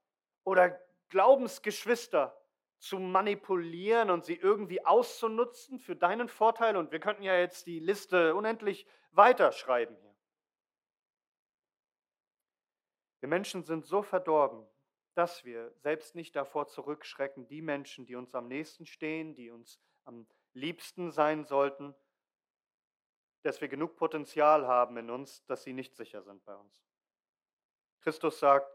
oder 0.44 0.80
Glaubensgeschwister, 1.10 2.40
zu 2.78 3.00
manipulieren 3.00 4.12
und 4.12 4.24
sie 4.24 4.36
irgendwie 4.36 4.86
auszunutzen 4.86 5.80
für 5.80 5.96
deinen 5.96 6.30
Vorteil. 6.30 6.78
Und 6.78 6.92
wir 6.92 7.00
könnten 7.00 7.24
ja 7.24 7.36
jetzt 7.36 7.66
die 7.66 7.80
Liste 7.80 8.36
unendlich 8.36 8.86
weiterschreiben 9.14 9.98
Wir 13.28 13.32
Menschen 13.32 13.66
sind 13.66 13.86
so 13.86 14.04
verdorben, 14.04 14.66
dass 15.14 15.44
wir 15.44 15.74
selbst 15.80 16.16
nicht 16.16 16.34
davor 16.38 16.70
zurückschrecken, 16.70 17.46
die 17.46 17.62
Menschen, 17.62 18.06
die 18.06 18.16
uns 18.16 18.34
am 18.34 18.48
nächsten 18.48 18.86
stehen, 18.86 19.36
die 19.36 19.50
uns 19.50 19.82
am 20.06 20.26
liebsten 20.54 21.12
sein 21.12 21.44
sollten, 21.44 21.94
dass 23.42 23.60
wir 23.60 23.68
genug 23.68 23.98
Potenzial 23.98 24.66
haben 24.66 24.96
in 24.96 25.10
uns, 25.10 25.44
dass 25.44 25.64
sie 25.64 25.74
nicht 25.74 25.94
sicher 25.94 26.24
sind 26.24 26.42
bei 26.46 26.56
uns. 26.56 26.82
Christus 28.00 28.40
sagt, 28.40 28.72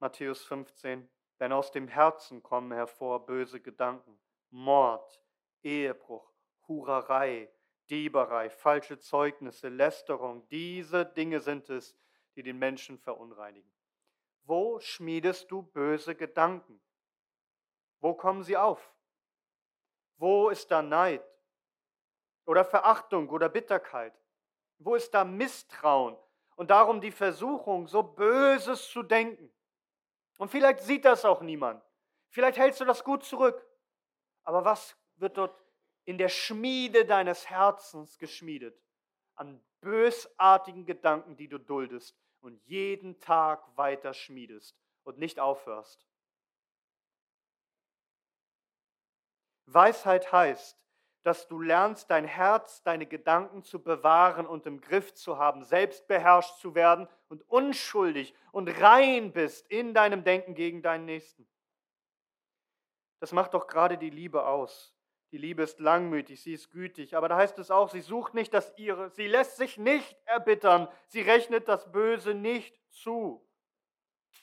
Matthäus 0.00 0.42
15, 0.42 1.08
denn 1.38 1.52
aus 1.52 1.70
dem 1.70 1.86
Herzen 1.86 2.42
kommen 2.42 2.72
hervor 2.72 3.24
böse 3.24 3.60
Gedanken, 3.60 4.18
Mord, 4.50 5.22
Ehebruch, 5.62 6.32
Hurerei, 6.66 7.48
Dieberei, 7.88 8.50
falsche 8.50 8.98
Zeugnisse, 8.98 9.68
Lästerung. 9.68 10.48
Diese 10.48 11.06
Dinge 11.06 11.38
sind 11.38 11.70
es, 11.70 11.96
die 12.34 12.42
den 12.42 12.58
Menschen 12.58 12.98
verunreinigen. 12.98 13.72
Wo 14.44 14.78
schmiedest 14.78 15.50
du 15.50 15.62
böse 15.62 16.14
Gedanken? 16.14 16.80
Wo 18.00 18.14
kommen 18.14 18.42
sie 18.42 18.56
auf? 18.56 18.92
Wo 20.16 20.50
ist 20.50 20.70
da 20.70 20.82
Neid 20.82 21.24
oder 22.44 22.64
Verachtung 22.64 23.28
oder 23.30 23.48
Bitterkeit? 23.48 24.14
Wo 24.78 24.94
ist 24.94 25.12
da 25.14 25.24
Misstrauen 25.24 26.16
und 26.56 26.70
darum 26.70 27.00
die 27.00 27.10
Versuchung, 27.10 27.86
so 27.88 28.02
Böses 28.02 28.88
zu 28.90 29.02
denken? 29.02 29.50
Und 30.36 30.50
vielleicht 30.50 30.80
sieht 30.80 31.06
das 31.06 31.24
auch 31.24 31.40
niemand. 31.40 31.82
Vielleicht 32.28 32.58
hältst 32.58 32.80
du 32.80 32.84
das 32.84 33.02
gut 33.02 33.24
zurück. 33.24 33.66
Aber 34.42 34.64
was 34.64 34.96
wird 35.16 35.38
dort 35.38 35.58
in 36.04 36.18
der 36.18 36.28
Schmiede 36.28 37.06
deines 37.06 37.48
Herzens 37.48 38.18
geschmiedet? 38.18 38.78
An 39.36 39.64
bösartigen 39.80 40.84
Gedanken, 40.84 41.36
die 41.36 41.48
du 41.48 41.58
duldest 41.58 42.18
und 42.44 42.62
jeden 42.66 43.18
Tag 43.20 43.64
weiter 43.76 44.12
schmiedest 44.12 44.76
und 45.02 45.18
nicht 45.18 45.40
aufhörst. 45.40 46.06
Weisheit 49.66 50.30
heißt, 50.30 50.78
dass 51.22 51.48
du 51.48 51.58
lernst, 51.58 52.10
dein 52.10 52.26
Herz, 52.26 52.82
deine 52.82 53.06
Gedanken 53.06 53.62
zu 53.62 53.82
bewahren 53.82 54.46
und 54.46 54.66
im 54.66 54.82
Griff 54.82 55.14
zu 55.14 55.38
haben, 55.38 55.64
selbst 55.64 56.06
beherrscht 56.06 56.58
zu 56.58 56.74
werden 56.74 57.08
und 57.28 57.48
unschuldig 57.48 58.34
und 58.52 58.68
rein 58.68 59.32
bist 59.32 59.66
in 59.70 59.94
deinem 59.94 60.22
Denken 60.22 60.54
gegen 60.54 60.82
deinen 60.82 61.06
Nächsten. 61.06 61.48
Das 63.20 63.32
macht 63.32 63.54
doch 63.54 63.66
gerade 63.66 63.96
die 63.96 64.10
Liebe 64.10 64.44
aus. 64.44 64.93
Die 65.34 65.38
Liebe 65.38 65.64
ist 65.64 65.80
langmütig, 65.80 66.40
sie 66.40 66.52
ist 66.52 66.70
gütig, 66.70 67.16
aber 67.16 67.28
da 67.28 67.36
heißt 67.36 67.58
es 67.58 67.72
auch, 67.72 67.88
sie 67.88 68.02
sucht 68.02 68.34
nicht 68.34 68.54
das 68.54 68.72
ihre, 68.76 69.10
sie 69.10 69.26
lässt 69.26 69.56
sich 69.56 69.78
nicht 69.78 70.16
erbittern, 70.26 70.86
sie 71.08 71.22
rechnet 71.22 71.66
das 71.66 71.90
Böse 71.90 72.34
nicht 72.34 72.80
zu. 72.92 73.44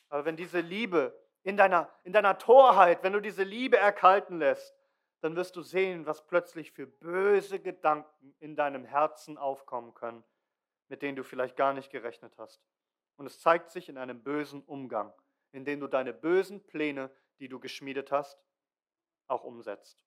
Aber 0.09 0.25
wenn 0.25 0.35
diese 0.35 0.59
Liebe 0.59 1.17
in 1.43 1.55
deiner, 1.55 1.89
in 2.03 2.11
deiner 2.11 2.37
Torheit, 2.37 3.03
wenn 3.03 3.13
du 3.13 3.21
diese 3.21 3.43
Liebe 3.43 3.77
erkalten 3.77 4.37
lässt, 4.37 4.75
dann 5.21 5.37
wirst 5.37 5.55
du 5.55 5.61
sehen, 5.61 6.05
was 6.05 6.27
plötzlich 6.27 6.73
für 6.73 6.87
böse 6.87 7.61
Gedanken 7.61 8.35
in 8.39 8.57
deinem 8.57 8.83
Herzen 8.83 9.37
aufkommen 9.37 9.93
können, 9.93 10.25
mit 10.89 11.01
denen 11.03 11.15
du 11.15 11.23
vielleicht 11.23 11.55
gar 11.55 11.71
nicht 11.71 11.89
gerechnet 11.89 12.37
hast. 12.37 12.61
Und 13.15 13.27
es 13.27 13.39
zeigt 13.39 13.71
sich 13.71 13.87
in 13.87 13.97
einem 13.97 14.21
bösen 14.23 14.61
Umgang, 14.63 15.13
in 15.53 15.63
dem 15.63 15.79
du 15.79 15.87
deine 15.87 16.11
bösen 16.11 16.61
Pläne, 16.65 17.09
die 17.39 17.47
du 17.47 17.61
geschmiedet 17.61 18.11
hast, 18.11 18.37
auch 19.27 19.45
umsetzt. 19.45 20.05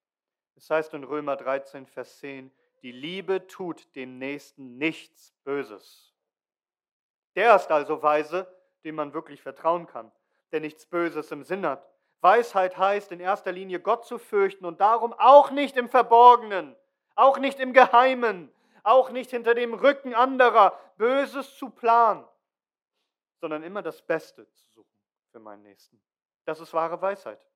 Es 0.57 0.71
heißt 0.71 0.95
in 0.95 1.05
Römer 1.05 1.37
13, 1.37 1.87
Vers 1.87 2.19
10, 2.19 2.51
die 2.83 2.93
Liebe 2.93 3.47
tut 3.47 3.95
dem 3.97 4.19
Nächsten 4.19 4.79
nichts 4.79 5.33
Böses. 5.45 6.15
Der 7.35 7.57
ist 7.57 7.71
also 7.71 8.03
weise, 8.03 8.47
dem 8.85 8.95
man 8.95 9.15
wirklich 9.15 9.41
vertrauen 9.41 9.87
kann, 9.87 10.13
der 10.53 10.61
nichts 10.61 10.87
Böses 10.87 11.31
im 11.33 11.43
Sinn 11.43 11.67
hat, 11.67 11.89
Weisheit 12.25 12.79
heißt 12.79 13.13
in 13.13 13.21
erster 13.21 13.53
Linie 13.53 13.81
Gott 13.81 14.07
zu 14.07 14.17
fürchten 14.17 14.65
und 14.65 14.81
darum 14.81 15.13
auch 15.13 15.51
nicht 15.51 15.77
im 15.77 15.91
Verborgenen, 15.91 16.75
auch 17.15 17.37
nicht 17.39 17.61
im 17.61 17.75
Geheimen, 17.75 18.51
auch 18.83 19.11
nicht 19.11 19.31
hinter 19.31 19.55
dem 19.55 19.75
Rücken 19.75 20.15
anderer 20.15 20.79
Böses 20.97 21.55
zu 21.59 21.69
planen, 21.69 22.27
sondern 23.41 23.63
immer 23.63 23.83
das 23.83 24.01
Beste 24.01 24.49
zu 24.53 24.67
suchen 24.69 24.99
für 25.33 25.39
meinen 25.39 25.65
Nächsten. 25.65 26.01
Das 26.47 26.61
ist 26.61 26.73
wahre 26.73 27.01
Weisheit. 27.03 27.47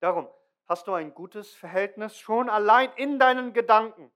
Darum 0.00 0.28
hast 0.68 0.86
du 0.86 0.92
ein 0.92 1.14
gutes 1.14 1.54
Verhältnis 1.54 2.18
schon 2.18 2.48
allein 2.50 2.92
in 2.96 3.18
deinen 3.18 3.52
Gedanken 3.52 4.12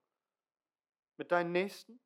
mit 1.16 1.32
deinen 1.32 1.52
Nächsten? 1.52 1.98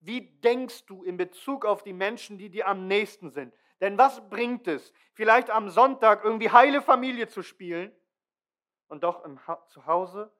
Wie 0.00 0.22
denkst 0.40 0.86
du 0.86 1.04
in 1.04 1.16
Bezug 1.16 1.64
auf 1.64 1.82
die 1.82 1.92
Menschen, 1.92 2.38
die 2.38 2.50
dir 2.50 2.66
am 2.66 2.88
nächsten 2.88 3.30
sind? 3.30 3.54
Denn 3.80 3.96
was 3.96 4.28
bringt 4.28 4.66
es, 4.66 4.92
vielleicht 5.12 5.50
am 5.50 5.70
Sonntag 5.70 6.24
irgendwie 6.24 6.50
heile 6.50 6.82
Familie 6.82 7.28
zu 7.28 7.42
spielen 7.42 7.94
und 8.88 9.04
doch 9.04 9.24
im 9.24 9.46
ha 9.46 9.64
zu 9.68 9.86
Hause 9.86 10.32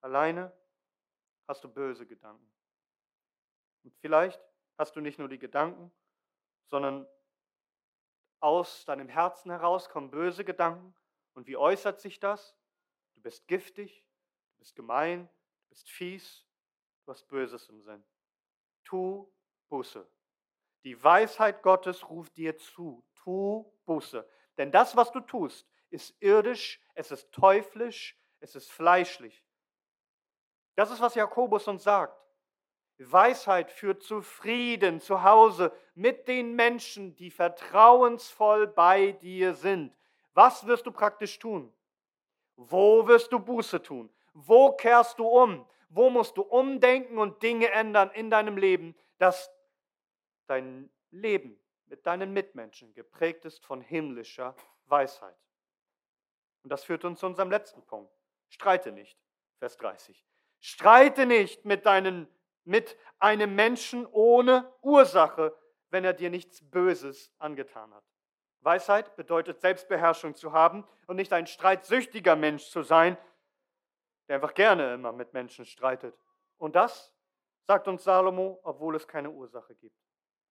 alleine 0.00 0.52
hast 1.46 1.62
du 1.64 1.68
böse 1.68 2.06
Gedanken. 2.06 2.50
Und 3.84 3.94
vielleicht 3.96 4.40
hast 4.78 4.96
du 4.96 5.00
nicht 5.00 5.18
nur 5.18 5.28
die 5.28 5.38
Gedanken, 5.38 5.92
sondern 6.66 7.06
aus 8.40 8.84
deinem 8.84 9.08
Herzen 9.08 9.50
heraus 9.50 9.88
kommen 9.88 10.10
böse 10.10 10.44
Gedanken. 10.44 10.94
Und 11.34 11.46
wie 11.46 11.56
äußert 11.56 12.00
sich 12.00 12.18
das? 12.20 12.56
Du 13.20 13.24
bist 13.24 13.46
giftig, 13.48 14.02
du 14.54 14.60
bist 14.60 14.74
gemein, 14.74 15.26
du 15.26 15.68
bist 15.68 15.90
fies, 15.90 16.46
du 17.04 17.12
hast 17.12 17.28
Böses 17.28 17.68
im 17.68 17.82
Sinn. 17.82 18.02
Tu 18.82 19.30
Buße. 19.68 20.10
Die 20.84 21.04
Weisheit 21.04 21.62
Gottes 21.62 22.08
ruft 22.08 22.34
dir 22.38 22.56
zu, 22.56 23.04
tu 23.14 23.70
Buße. 23.84 24.26
Denn 24.56 24.72
das, 24.72 24.96
was 24.96 25.12
du 25.12 25.20
tust, 25.20 25.68
ist 25.90 26.16
irdisch, 26.20 26.80
es 26.94 27.10
ist 27.10 27.30
teuflisch, 27.30 28.18
es 28.38 28.56
ist 28.56 28.72
fleischlich. 28.72 29.44
Das 30.74 30.90
ist, 30.90 31.02
was 31.02 31.14
Jakobus 31.14 31.68
uns 31.68 31.82
sagt. 31.82 32.18
Weisheit 32.96 33.70
führt 33.70 34.02
zu 34.02 34.22
Frieden 34.22 34.98
zu 34.98 35.22
Hause 35.22 35.76
mit 35.94 36.26
den 36.26 36.54
Menschen, 36.54 37.14
die 37.16 37.30
vertrauensvoll 37.30 38.66
bei 38.66 39.12
dir 39.12 39.52
sind. 39.52 39.94
Was 40.32 40.66
wirst 40.66 40.86
du 40.86 40.90
praktisch 40.90 41.38
tun? 41.38 41.70
Wo 42.62 43.06
wirst 43.06 43.32
du 43.32 43.38
Buße 43.38 43.82
tun? 43.82 44.10
Wo 44.34 44.72
kehrst 44.72 45.18
du 45.18 45.26
um? 45.26 45.66
Wo 45.88 46.10
musst 46.10 46.36
du 46.36 46.42
umdenken 46.42 47.18
und 47.18 47.42
Dinge 47.42 47.70
ändern 47.70 48.10
in 48.10 48.30
deinem 48.30 48.58
Leben, 48.58 48.94
dass 49.18 49.50
dein 50.46 50.90
Leben 51.10 51.58
mit 51.86 52.06
deinen 52.06 52.32
Mitmenschen 52.32 52.92
geprägt 52.92 53.44
ist 53.46 53.64
von 53.64 53.80
himmlischer 53.80 54.54
Weisheit. 54.86 55.36
Und 56.62 56.70
das 56.70 56.84
führt 56.84 57.04
uns 57.04 57.20
zu 57.20 57.26
unserem 57.26 57.50
letzten 57.50 57.82
Punkt. 57.82 58.12
Streite 58.48 58.92
nicht, 58.92 59.18
Vers 59.58 59.76
30. 59.78 60.22
Streite 60.60 61.24
nicht 61.24 61.64
mit, 61.64 61.86
deinen, 61.86 62.28
mit 62.64 62.96
einem 63.18 63.54
Menschen 63.54 64.06
ohne 64.06 64.70
Ursache, 64.82 65.56
wenn 65.88 66.04
er 66.04 66.12
dir 66.12 66.28
nichts 66.28 66.60
Böses 66.70 67.32
angetan 67.38 67.94
hat. 67.94 68.04
Weisheit 68.62 69.16
bedeutet 69.16 69.60
Selbstbeherrschung 69.60 70.34
zu 70.34 70.52
haben 70.52 70.86
und 71.06 71.16
nicht 71.16 71.32
ein 71.32 71.46
streitsüchtiger 71.46 72.36
Mensch 72.36 72.68
zu 72.68 72.82
sein, 72.82 73.16
der 74.28 74.36
einfach 74.36 74.54
gerne 74.54 74.94
immer 74.94 75.12
mit 75.12 75.32
Menschen 75.32 75.64
streitet. 75.64 76.14
Und 76.58 76.76
das 76.76 77.12
sagt 77.66 77.88
uns 77.88 78.04
Salomo, 78.04 78.60
obwohl 78.62 78.96
es 78.96 79.08
keine 79.08 79.30
Ursache 79.30 79.74
gibt. 79.74 79.96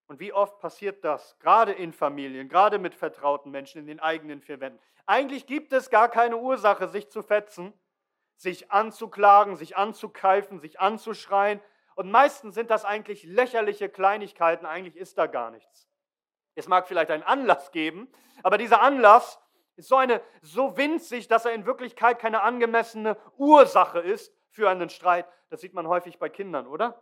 Und 0.07 0.19
wie 0.19 0.33
oft 0.33 0.59
passiert 0.59 1.03
das, 1.05 1.37
gerade 1.39 1.71
in 1.71 1.93
Familien, 1.93 2.49
gerade 2.49 2.79
mit 2.79 2.95
vertrauten 2.95 3.51
Menschen 3.51 3.79
in 3.79 3.87
den 3.87 3.99
eigenen 3.99 4.41
vier 4.41 4.59
Wänden? 4.59 4.79
Eigentlich 5.05 5.45
gibt 5.45 5.71
es 5.71 5.89
gar 5.89 6.09
keine 6.09 6.37
Ursache, 6.37 6.87
sich 6.87 7.09
zu 7.09 7.21
fetzen, 7.21 7.73
sich 8.35 8.71
anzuklagen, 8.71 9.55
sich 9.55 9.77
anzukeifen, 9.77 10.59
sich 10.59 10.79
anzuschreien. 10.79 11.61
Und 11.95 12.09
meistens 12.09 12.55
sind 12.55 12.71
das 12.71 12.85
eigentlich 12.85 13.23
lächerliche 13.23 13.89
Kleinigkeiten, 13.89 14.65
eigentlich 14.65 14.95
ist 14.95 15.17
da 15.17 15.27
gar 15.27 15.51
nichts. 15.51 15.88
Es 16.55 16.67
mag 16.67 16.87
vielleicht 16.87 17.11
einen 17.11 17.23
Anlass 17.23 17.71
geben, 17.71 18.11
aber 18.43 18.57
dieser 18.57 18.81
Anlass 18.81 19.39
ist 19.75 19.87
so, 19.87 19.95
eine, 19.95 20.21
so 20.41 20.75
winzig, 20.77 21.27
dass 21.27 21.45
er 21.45 21.53
in 21.53 21.65
Wirklichkeit 21.65 22.19
keine 22.19 22.41
angemessene 22.41 23.17
Ursache 23.37 23.99
ist 23.99 24.33
für 24.49 24.69
einen 24.69 24.89
Streit. 24.89 25.25
Das 25.49 25.61
sieht 25.61 25.73
man 25.73 25.87
häufig 25.87 26.19
bei 26.19 26.29
Kindern, 26.29 26.67
oder? 26.67 27.01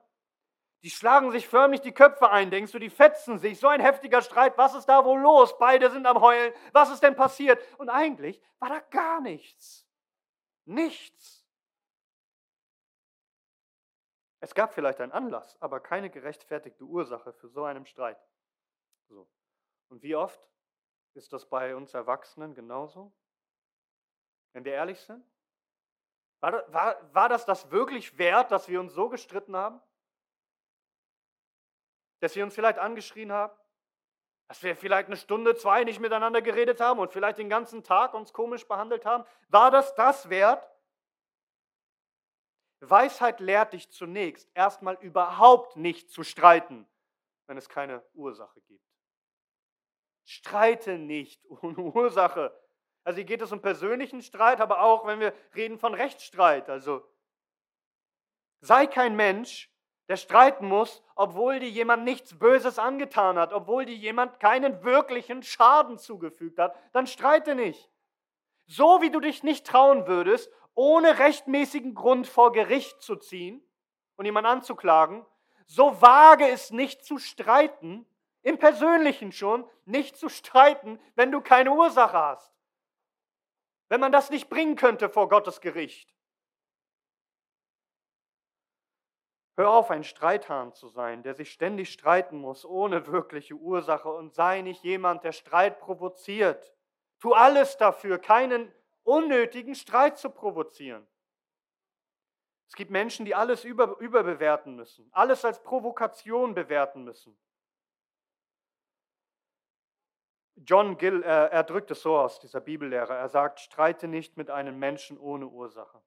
Die 0.84 0.92
schlagen 0.92 1.32
sich 1.32 1.48
förmlich 1.48 1.82
die 1.82 1.92
Köpfe 1.92 2.30
ein, 2.30 2.52
denkst 2.52 2.72
du, 2.72 2.80
die 2.80 2.92
fetzen 2.92 3.40
sich. 3.40 3.60
So 3.60 3.68
ein 3.68 3.82
heftiger 3.82 4.22
Streit, 4.22 4.58
was 4.58 4.76
ist 4.76 4.86
da 4.86 5.04
wohl 5.04 5.20
los? 5.20 5.58
Beide 5.58 5.90
sind 5.90 6.06
am 6.06 6.22
Heulen. 6.22 6.54
Was 6.72 6.92
ist 6.92 7.02
denn 7.02 7.16
passiert? 7.16 7.62
Und 7.80 7.90
eigentlich 7.90 8.42
war 8.60 8.70
da 8.70 8.80
gar 8.92 9.22
nichts. 9.22 9.88
Nichts. 10.66 11.46
Es 14.40 14.54
gab 14.54 14.74
vielleicht 14.74 15.02
einen 15.02 15.12
Anlass, 15.12 15.58
aber 15.60 15.80
keine 15.80 16.12
gerechtfertigte 16.12 16.84
Ursache 16.84 17.34
für 17.34 17.50
so 17.50 17.64
einen 17.64 17.88
Streit. 17.88 18.20
So. 19.10 19.28
Und 19.90 20.04
wie 20.04 20.16
oft 20.16 20.40
ist 21.14 21.34
das 21.34 21.46
bei 21.46 21.76
uns 21.76 21.94
Erwachsenen 21.94 22.54
genauso? 22.54 23.12
Wenn 24.54 24.66
wir 24.66 24.74
ehrlich 24.74 25.00
sind? 25.00 25.26
War, 26.40 26.72
war, 26.72 27.14
war 27.14 27.30
das 27.30 27.46
das 27.46 27.72
wirklich 27.72 28.18
wert, 28.18 28.52
dass 28.52 28.68
wir 28.68 28.80
uns 28.80 28.94
so 28.94 29.10
gestritten 29.10 29.56
haben? 29.56 29.82
Dass 32.20 32.36
wir 32.36 32.44
uns 32.44 32.54
vielleicht 32.54 32.80
angeschrien 32.80 33.32
haben? 33.32 33.58
Dass 34.48 34.62
wir 34.64 34.76
vielleicht 34.76 35.08
eine 35.08 35.18
Stunde, 35.18 35.56
zwei 35.56 35.84
nicht 35.84 36.00
miteinander 36.00 36.42
geredet 36.42 36.80
haben 36.80 37.00
und 37.00 37.12
vielleicht 37.12 37.38
den 37.38 37.50
ganzen 37.50 37.84
Tag 37.84 38.14
uns 38.14 38.34
komisch 38.34 38.68
behandelt 38.68 39.06
haben? 39.06 39.26
War 39.50 39.72
das 39.72 39.94
das 39.96 40.30
wert? 40.30 40.68
Weisheit 42.80 43.40
lehrt 43.40 43.74
dich 43.74 43.90
zunächst, 43.92 44.50
erstmal 44.54 44.96
überhaupt 44.96 45.76
nicht 45.78 46.12
zu 46.12 46.24
streiten, 46.24 46.88
wenn 47.48 47.58
es 47.58 47.68
keine 47.68 48.06
Ursache 48.14 48.62
gibt. 48.62 48.86
Streite 50.28 50.98
nicht 50.98 51.42
ohne 51.50 51.80
Ursache. 51.80 52.54
Also 53.06 53.18
hier 53.18 53.26
geht 53.26 53.42
es 53.42 53.54
um 53.54 53.62
persönlichen 53.62 54.22
Streit, 54.22 54.60
aber 54.60 54.82
auch, 54.82 55.08
wenn 55.08 55.22
wir 55.22 55.34
reden 55.56 55.80
von 55.80 55.94
Rechtsstreit. 55.94 56.70
Also 56.70 57.02
sei 58.60 58.86
kein 58.86 59.16
Mensch, 59.16 59.72
der 60.10 60.18
streiten 60.18 60.68
muss, 60.68 61.02
obwohl 61.16 61.60
dir 61.60 61.70
jemand 61.70 62.04
nichts 62.04 62.38
Böses 62.38 62.78
angetan 62.78 63.40
hat, 63.40 63.54
obwohl 63.54 63.86
dir 63.86 63.96
jemand 63.96 64.40
keinen 64.42 64.84
wirklichen 64.84 65.44
Schaden 65.44 65.98
zugefügt 65.98 66.60
hat, 66.60 66.76
dann 66.92 67.08
streite 67.08 67.56
nicht. 67.56 67.90
So 68.66 69.02
wie 69.02 69.10
du 69.10 69.22
dich 69.22 69.44
nicht 69.44 69.66
trauen 69.66 70.08
würdest, 70.08 70.52
ohne 70.76 71.20
rechtmäßigen 71.20 71.96
Grund 71.96 72.28
vor 72.28 72.52
Gericht 72.52 73.02
zu 73.02 73.16
ziehen 73.16 73.66
und 74.18 74.26
jemanden 74.26 74.52
anzuklagen, 74.52 75.26
so 75.66 76.02
wage 76.02 76.50
es 76.50 76.72
nicht 76.72 77.06
zu 77.06 77.18
streiten, 77.18 78.06
im 78.48 78.58
Persönlichen 78.58 79.34
schon, 79.34 79.70
nicht 79.84 80.16
zu 80.16 80.30
streiten, 80.30 81.02
wenn 81.16 81.34
du 81.34 81.42
keine 81.42 81.74
Ursache 81.74 82.18
hast. 82.18 82.58
Wenn 83.90 84.00
man 84.00 84.14
das 84.14 84.30
nicht 84.30 84.50
bringen 84.50 84.78
könnte 84.78 85.10
vor 85.10 85.28
Gottes 85.28 85.60
Gericht. 85.60 86.16
Hör 89.58 89.70
auf, 89.70 89.92
ein 89.92 90.06
Streithahn 90.06 90.72
zu 90.72 90.88
sein, 90.88 91.24
der 91.24 91.36
sich 91.36 91.52
ständig 91.52 91.92
streiten 91.92 92.40
muss, 92.40 92.64
ohne 92.64 93.08
wirkliche 93.08 93.56
Ursache, 93.56 94.08
und 94.08 94.34
sei 94.34 94.62
nicht 94.62 94.82
jemand, 94.82 95.26
der 95.26 95.34
Streit 95.34 95.82
provoziert. 95.82 96.74
Tu 97.20 97.34
alles 97.34 97.76
dafür, 97.76 98.18
keinen 98.18 98.74
unnötigen 99.04 99.76
Streit 99.76 100.18
zu 100.18 100.30
provozieren. 100.30 101.06
Es 102.70 102.76
gibt 102.76 102.92
Menschen, 102.92 103.26
die 103.26 103.36
alles 103.36 103.66
über, 103.66 104.00
überbewerten 104.00 104.78
müssen, 104.78 105.10
alles 105.12 105.44
als 105.44 105.62
Provokation 105.62 106.54
bewerten 106.54 107.04
müssen. 107.04 107.38
John 110.70 110.98
Gill, 110.98 111.24
er, 111.24 111.50
er 111.54 111.64
drückt 111.64 111.92
es 111.92 112.02
so 112.02 112.18
aus, 112.18 112.42
dieser 112.42 112.60
Bibellehrer. 112.60 113.16
Er 113.16 113.30
sagt, 113.30 113.62
streite 113.62 114.10
nicht 114.10 114.36
mit 114.36 114.50
einem 114.50 114.78
Menschen 114.78 115.18
ohne 115.18 115.48
Ursache. 115.48 116.02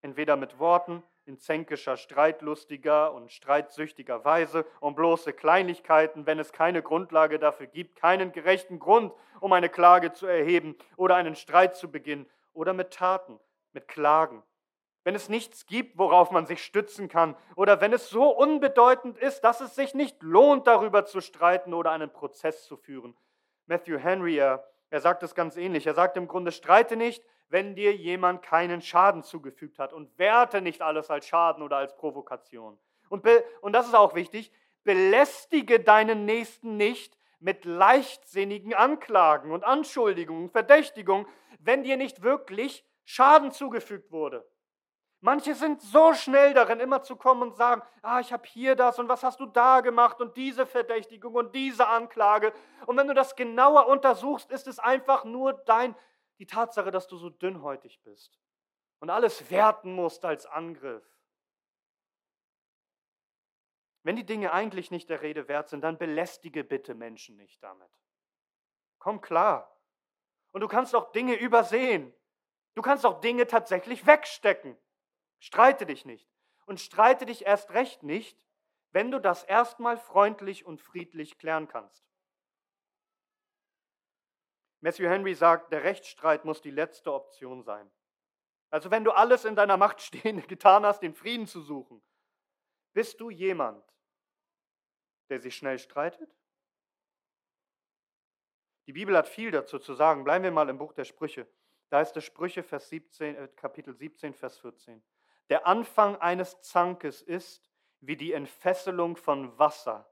Entweder 0.00 0.36
mit 0.36 0.58
Worten, 0.58 1.02
in 1.26 1.38
zänkischer, 1.38 1.98
streitlustiger 1.98 3.12
und 3.12 3.30
streitsüchtiger 3.30 4.24
Weise, 4.24 4.64
um 4.80 4.94
bloße 4.94 5.34
Kleinigkeiten, 5.34 6.24
wenn 6.24 6.38
es 6.38 6.52
keine 6.52 6.82
Grundlage 6.82 7.38
dafür 7.38 7.66
gibt, 7.66 7.96
keinen 7.96 8.32
gerechten 8.32 8.78
Grund, 8.78 9.12
um 9.40 9.52
eine 9.52 9.68
Klage 9.68 10.14
zu 10.14 10.26
erheben 10.26 10.74
oder 10.96 11.16
einen 11.16 11.36
Streit 11.36 11.76
zu 11.76 11.90
beginnen, 11.90 12.24
oder 12.54 12.72
mit 12.72 12.94
Taten, 12.94 13.38
mit 13.72 13.88
Klagen. 13.88 14.42
Wenn 15.04 15.16
es 15.16 15.28
nichts 15.28 15.66
gibt, 15.66 15.98
worauf 15.98 16.30
man 16.30 16.46
sich 16.46 16.64
stützen 16.64 17.08
kann, 17.10 17.36
oder 17.56 17.82
wenn 17.82 17.92
es 17.92 18.08
so 18.08 18.30
unbedeutend 18.30 19.18
ist, 19.18 19.42
dass 19.42 19.60
es 19.60 19.74
sich 19.74 19.92
nicht 19.92 20.22
lohnt, 20.22 20.66
darüber 20.66 21.04
zu 21.04 21.20
streiten 21.20 21.74
oder 21.74 21.90
einen 21.90 22.10
Prozess 22.10 22.64
zu 22.64 22.78
führen. 22.78 23.14
Matthew 23.68 23.98
Henry, 23.98 24.36
er, 24.36 24.64
er 24.90 25.00
sagt 25.00 25.22
es 25.22 25.34
ganz 25.34 25.56
ähnlich. 25.56 25.86
Er 25.86 25.94
sagt 25.94 26.16
im 26.16 26.26
Grunde, 26.26 26.50
streite 26.52 26.96
nicht, 26.96 27.22
wenn 27.48 27.74
dir 27.74 27.94
jemand 27.94 28.42
keinen 28.42 28.82
Schaden 28.82 29.22
zugefügt 29.22 29.78
hat 29.78 29.92
und 29.92 30.18
werte 30.18 30.60
nicht 30.60 30.82
alles 30.82 31.10
als 31.10 31.26
Schaden 31.26 31.62
oder 31.62 31.76
als 31.76 31.94
Provokation. 31.96 32.78
Und, 33.08 33.26
und 33.60 33.72
das 33.72 33.86
ist 33.86 33.94
auch 33.94 34.14
wichtig, 34.14 34.52
belästige 34.84 35.80
deinen 35.80 36.24
Nächsten 36.24 36.76
nicht 36.76 37.16
mit 37.40 37.64
leichtsinnigen 37.64 38.74
Anklagen 38.74 39.52
und 39.52 39.64
Anschuldigungen, 39.64 40.50
Verdächtigungen, 40.50 41.26
wenn 41.60 41.82
dir 41.82 41.96
nicht 41.96 42.22
wirklich 42.22 42.84
Schaden 43.04 43.52
zugefügt 43.52 44.10
wurde. 44.10 44.46
Manche 45.20 45.54
sind 45.54 45.82
so 45.82 46.14
schnell 46.14 46.54
darin, 46.54 46.78
immer 46.78 47.02
zu 47.02 47.16
kommen 47.16 47.42
und 47.42 47.56
sagen, 47.56 47.82
ah, 48.02 48.20
ich 48.20 48.32
habe 48.32 48.46
hier 48.46 48.76
das 48.76 49.00
und 49.00 49.08
was 49.08 49.24
hast 49.24 49.40
du 49.40 49.46
da 49.46 49.80
gemacht 49.80 50.20
und 50.20 50.36
diese 50.36 50.64
Verdächtigung 50.64 51.34
und 51.34 51.54
diese 51.54 51.88
Anklage. 51.88 52.52
Und 52.86 52.96
wenn 52.96 53.08
du 53.08 53.14
das 53.14 53.34
genauer 53.34 53.88
untersuchst, 53.88 54.50
ist 54.50 54.68
es 54.68 54.78
einfach 54.78 55.24
nur 55.24 55.54
dein 55.54 55.96
die 56.38 56.46
Tatsache, 56.46 56.92
dass 56.92 57.08
du 57.08 57.16
so 57.16 57.30
dünnhäutig 57.30 58.00
bist 58.04 58.38
und 59.00 59.10
alles 59.10 59.50
werten 59.50 59.92
musst 59.92 60.24
als 60.24 60.46
Angriff. 60.46 61.04
Wenn 64.04 64.14
die 64.14 64.24
Dinge 64.24 64.52
eigentlich 64.52 64.90
nicht 64.90 65.10
der 65.10 65.20
Rede 65.22 65.48
wert 65.48 65.68
sind, 65.68 65.82
dann 65.82 65.98
belästige 65.98 66.62
bitte 66.62 66.94
Menschen 66.94 67.36
nicht 67.36 67.62
damit. 67.62 67.90
Komm 68.98 69.20
klar. 69.20 69.76
Und 70.52 70.60
du 70.60 70.68
kannst 70.68 70.94
auch 70.94 71.12
Dinge 71.12 71.34
übersehen. 71.34 72.14
Du 72.74 72.82
kannst 72.82 73.04
auch 73.04 73.20
Dinge 73.20 73.46
tatsächlich 73.46 74.06
wegstecken. 74.06 74.78
Streite 75.38 75.86
dich 75.86 76.04
nicht. 76.04 76.28
Und 76.66 76.80
streite 76.80 77.26
dich 77.26 77.46
erst 77.46 77.70
recht 77.70 78.02
nicht, 78.02 78.44
wenn 78.90 79.10
du 79.10 79.20
das 79.20 79.44
erstmal 79.44 79.96
freundlich 79.96 80.66
und 80.66 80.80
friedlich 80.80 81.38
klären 81.38 81.68
kannst. 81.68 82.04
Matthew 84.80 85.08
Henry 85.08 85.34
sagt, 85.34 85.72
der 85.72 85.82
Rechtsstreit 85.82 86.44
muss 86.44 86.60
die 86.60 86.70
letzte 86.70 87.12
Option 87.12 87.62
sein. 87.62 87.90
Also 88.70 88.90
wenn 88.90 89.04
du 89.04 89.12
alles 89.12 89.44
in 89.44 89.56
deiner 89.56 89.76
Macht 89.76 90.00
Stehende 90.02 90.46
getan 90.46 90.84
hast, 90.84 91.00
den 91.00 91.14
Frieden 91.14 91.46
zu 91.46 91.60
suchen, 91.60 92.02
bist 92.92 93.20
du 93.20 93.30
jemand, 93.30 93.84
der 95.30 95.40
sich 95.40 95.56
schnell 95.56 95.78
streitet? 95.78 96.34
Die 98.86 98.92
Bibel 98.92 99.16
hat 99.16 99.28
viel 99.28 99.50
dazu 99.50 99.78
zu 99.78 99.94
sagen. 99.94 100.24
Bleiben 100.24 100.44
wir 100.44 100.50
mal 100.50 100.68
im 100.68 100.78
Buch 100.78 100.94
der 100.94 101.04
Sprüche. 101.04 101.46
Da 101.90 102.00
ist 102.00 102.12
der 102.12 102.22
Sprüche, 102.22 102.62
Vers 102.62 102.88
17, 102.88 103.36
äh, 103.36 103.48
Kapitel 103.48 103.94
17, 103.94 104.32
Vers 104.32 104.58
14. 104.58 105.02
Der 105.48 105.66
Anfang 105.66 106.16
eines 106.16 106.60
Zankes 106.60 107.22
ist 107.22 107.70
wie 108.00 108.16
die 108.16 108.32
Entfesselung 108.32 109.16
von 109.16 109.58
Wasser. 109.58 110.08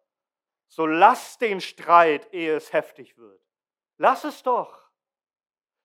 So 0.68 0.86
lass 0.86 1.38
den 1.38 1.60
Streit, 1.60 2.32
ehe 2.32 2.56
es 2.56 2.72
heftig 2.72 3.16
wird. 3.16 3.40
Lass 3.98 4.24
es 4.24 4.42
doch. 4.42 4.90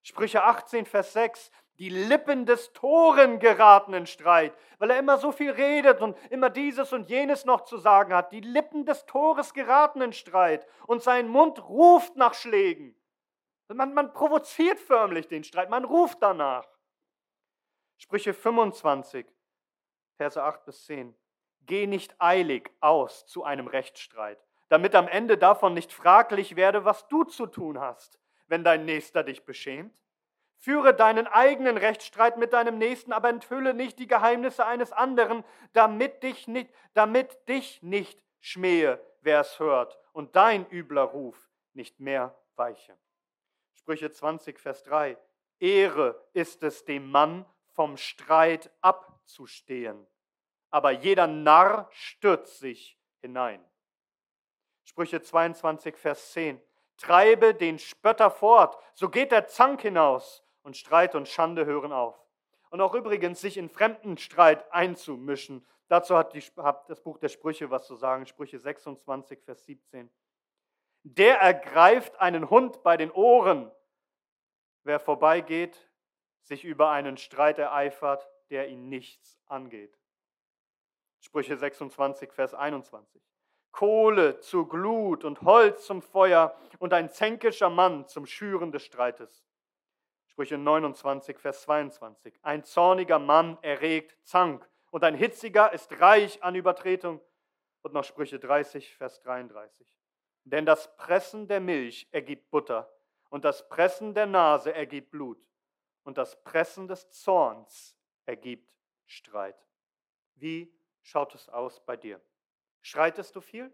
Sprüche 0.01 0.43
18, 0.43 0.85
Vers 0.85 1.13
6. 1.13 1.51
Die 1.77 1.89
Lippen 1.89 2.45
des 2.45 2.73
Toren 2.73 3.39
geraten 3.39 3.93
in 3.93 4.05
Streit, 4.05 4.55
weil 4.77 4.91
er 4.91 4.99
immer 4.99 5.17
so 5.17 5.31
viel 5.31 5.51
redet 5.51 6.01
und 6.01 6.17
immer 6.29 6.49
dieses 6.49 6.93
und 6.93 7.09
jenes 7.09 7.45
noch 7.45 7.61
zu 7.61 7.77
sagen 7.77 8.13
hat. 8.13 8.31
Die 8.31 8.41
Lippen 8.41 8.85
des 8.85 9.05
Tores 9.05 9.53
geraten 9.53 10.01
in 10.01 10.13
Streit 10.13 10.67
und 10.85 11.01
sein 11.01 11.27
Mund 11.27 11.67
ruft 11.67 12.15
nach 12.15 12.33
Schlägen. 12.33 12.95
Man, 13.67 13.93
man 13.93 14.13
provoziert 14.13 14.79
förmlich 14.79 15.27
den 15.27 15.43
Streit, 15.43 15.69
man 15.69 15.85
ruft 15.85 16.21
danach. 16.21 16.67
Sprüche 17.97 18.33
25, 18.33 19.25
Verse 20.21 20.39
8 20.39 20.65
bis 20.65 20.85
10. 20.85 21.15
Geh 21.61 21.87
nicht 21.87 22.13
eilig 22.19 22.69
aus 22.79 23.25
zu 23.25 23.43
einem 23.43 23.65
Rechtsstreit, 23.65 24.37
damit 24.69 24.93
am 24.93 25.07
Ende 25.07 25.35
davon 25.35 25.73
nicht 25.73 25.91
fraglich 25.91 26.55
werde, 26.55 26.85
was 26.85 27.07
du 27.07 27.23
zu 27.23 27.47
tun 27.47 27.79
hast, 27.79 28.19
wenn 28.45 28.63
dein 28.63 28.85
Nächster 28.85 29.23
dich 29.23 29.45
beschämt. 29.45 29.99
Führe 30.59 30.93
deinen 30.93 31.25
eigenen 31.25 31.75
Rechtsstreit 31.75 32.37
mit 32.37 32.53
deinem 32.53 32.77
Nächsten, 32.77 33.13
aber 33.13 33.29
enthülle 33.29 33.73
nicht 33.73 33.97
die 33.97 34.05
Geheimnisse 34.05 34.63
eines 34.63 34.91
anderen, 34.91 35.43
damit 35.73 36.21
dich 36.21 36.47
nicht, 36.47 36.71
damit 36.93 37.49
dich 37.49 37.81
nicht 37.81 38.23
schmähe, 38.41 39.03
wer 39.21 39.39
es 39.39 39.59
hört, 39.59 39.97
und 40.11 40.35
dein 40.35 40.69
übler 40.69 41.01
Ruf 41.01 41.49
nicht 41.73 41.99
mehr 41.99 42.37
weiche. 42.57 42.95
Sprüche 43.73 44.11
20, 44.11 44.59
Vers 44.59 44.83
3. 44.83 45.17
Ehre 45.57 46.23
ist 46.33 46.61
es 46.61 46.85
dem 46.85 47.09
Mann, 47.09 47.43
vom 47.81 47.97
Streit 47.97 48.69
abzustehen, 48.81 50.05
aber 50.69 50.91
jeder 50.91 51.25
Narr 51.25 51.89
stürzt 51.89 52.59
sich 52.59 52.95
hinein. 53.21 53.59
Sprüche 54.83 55.19
22, 55.19 55.97
Vers 55.97 56.31
10. 56.33 56.61
Treibe 56.97 57.55
den 57.55 57.79
Spötter 57.79 58.29
fort, 58.29 58.77
so 58.93 59.09
geht 59.09 59.31
der 59.31 59.47
Zank 59.47 59.81
hinaus 59.81 60.43
und 60.61 60.77
Streit 60.77 61.15
und 61.15 61.27
Schande 61.27 61.65
hören 61.65 61.91
auf. 61.91 62.23
Und 62.69 62.81
auch 62.81 62.93
übrigens 62.93 63.41
sich 63.41 63.57
in 63.57 63.67
fremden 63.67 64.15
Streit 64.19 64.71
einzumischen. 64.71 65.65
Dazu 65.87 66.15
hat, 66.15 66.35
die, 66.35 66.41
hat 66.57 66.87
das 66.87 67.01
Buch 67.01 67.17
der 67.17 67.29
Sprüche 67.29 67.71
was 67.71 67.87
zu 67.87 67.95
sagen, 67.95 68.27
Sprüche 68.27 68.59
26, 68.59 69.41
Vers 69.41 69.65
17. 69.65 70.07
Der 71.01 71.39
ergreift 71.39 72.15
einen 72.21 72.51
Hund 72.51 72.83
bei 72.83 72.95
den 72.95 73.09
Ohren, 73.09 73.71
wer 74.83 74.99
vorbeigeht, 74.99 75.90
sich 76.43 76.63
über 76.63 76.89
einen 76.91 77.17
Streit 77.17 77.59
ereifert, 77.59 78.27
der 78.49 78.67
ihn 78.69 78.89
nichts 78.89 79.39
angeht. 79.47 79.97
Sprüche 81.19 81.55
26, 81.55 82.31
Vers 82.33 82.53
21. 82.53 83.21
Kohle 83.71 84.39
zur 84.39 84.67
Glut 84.67 85.23
und 85.23 85.41
Holz 85.43 85.85
zum 85.85 86.01
Feuer 86.01 86.55
und 86.79 86.93
ein 86.93 87.09
zänkischer 87.09 87.69
Mann 87.69 88.07
zum 88.07 88.25
Schüren 88.25 88.71
des 88.71 88.83
Streites. 88.83 89.45
Sprüche 90.25 90.57
29, 90.57 91.39
Vers 91.39 91.61
22. 91.63 92.37
Ein 92.43 92.63
zorniger 92.63 93.19
Mann 93.19 93.57
erregt 93.61 94.17
Zank 94.23 94.67
und 94.89 95.03
ein 95.03 95.15
hitziger 95.15 95.71
ist 95.71 95.99
reich 96.01 96.43
an 96.43 96.55
Übertretung. 96.55 97.21
Und 97.83 97.93
noch 97.93 98.03
Sprüche 98.03 98.37
30, 98.37 98.95
Vers 98.95 99.21
33. 99.21 99.87
Denn 100.43 100.65
das 100.65 100.95
Pressen 100.97 101.47
der 101.47 101.59
Milch 101.59 102.07
ergibt 102.11 102.51
Butter 102.51 102.91
und 103.29 103.43
das 103.43 103.67
Pressen 103.69 104.13
der 104.13 104.27
Nase 104.27 104.73
ergibt 104.73 105.11
Blut 105.11 105.39
und 106.03 106.17
das 106.17 106.43
Pressen 106.43 106.87
des 106.87 107.09
Zorns 107.11 107.97
ergibt 108.25 108.73
Streit. 109.05 109.67
Wie 110.35 110.73
schaut 111.01 111.35
es 111.35 111.49
aus 111.49 111.83
bei 111.85 111.97
dir? 111.97 112.21
Streitest 112.81 113.35
du 113.35 113.41
viel? 113.41 113.73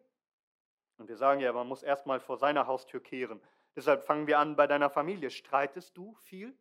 Und 0.97 1.07
wir 1.07 1.17
sagen 1.17 1.39
ja, 1.39 1.53
man 1.53 1.67
muss 1.67 1.83
erstmal 1.83 2.19
vor 2.19 2.37
seiner 2.37 2.67
Haustür 2.67 3.01
kehren. 3.01 3.41
Deshalb 3.75 4.05
fangen 4.05 4.27
wir 4.27 4.39
an 4.39 4.55
bei 4.55 4.67
deiner 4.67 4.89
Familie. 4.89 5.29
Streitest 5.29 5.95
du 5.95 6.15
viel? 6.15 6.57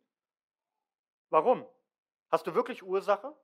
Warum? 1.29 1.65
Hast 2.29 2.45
du 2.45 2.53
wirklich 2.53 2.83
Ursache? 2.83 3.35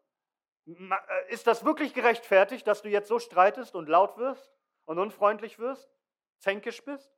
Äh, 0.65 1.33
ist 1.33 1.47
das 1.47 1.65
wirklich 1.65 1.93
gerechtfertigt, 1.93 2.67
dass 2.67 2.81
du 2.81 2.89
jetzt 2.89 3.07
so 3.07 3.19
streitest 3.19 3.75
und 3.75 3.89
laut 3.89 4.17
wirst 4.17 4.53
und 4.85 4.99
unfreundlich 4.99 5.59
wirst, 5.59 5.89
zänkisch 6.37 6.83
bist? 6.85 7.11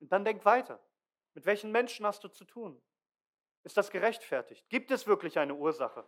Und 0.00 0.12
dann 0.12 0.24
denk 0.24 0.44
weiter. 0.44 0.80
Mit 1.34 1.46
welchen 1.46 1.72
Menschen 1.72 2.04
hast 2.06 2.22
du 2.24 2.28
zu 2.28 2.44
tun? 2.44 2.80
Ist 3.64 3.76
das 3.76 3.90
gerechtfertigt? 3.90 4.68
Gibt 4.68 4.90
es 4.90 5.06
wirklich 5.06 5.38
eine 5.38 5.54
Ursache? 5.54 6.06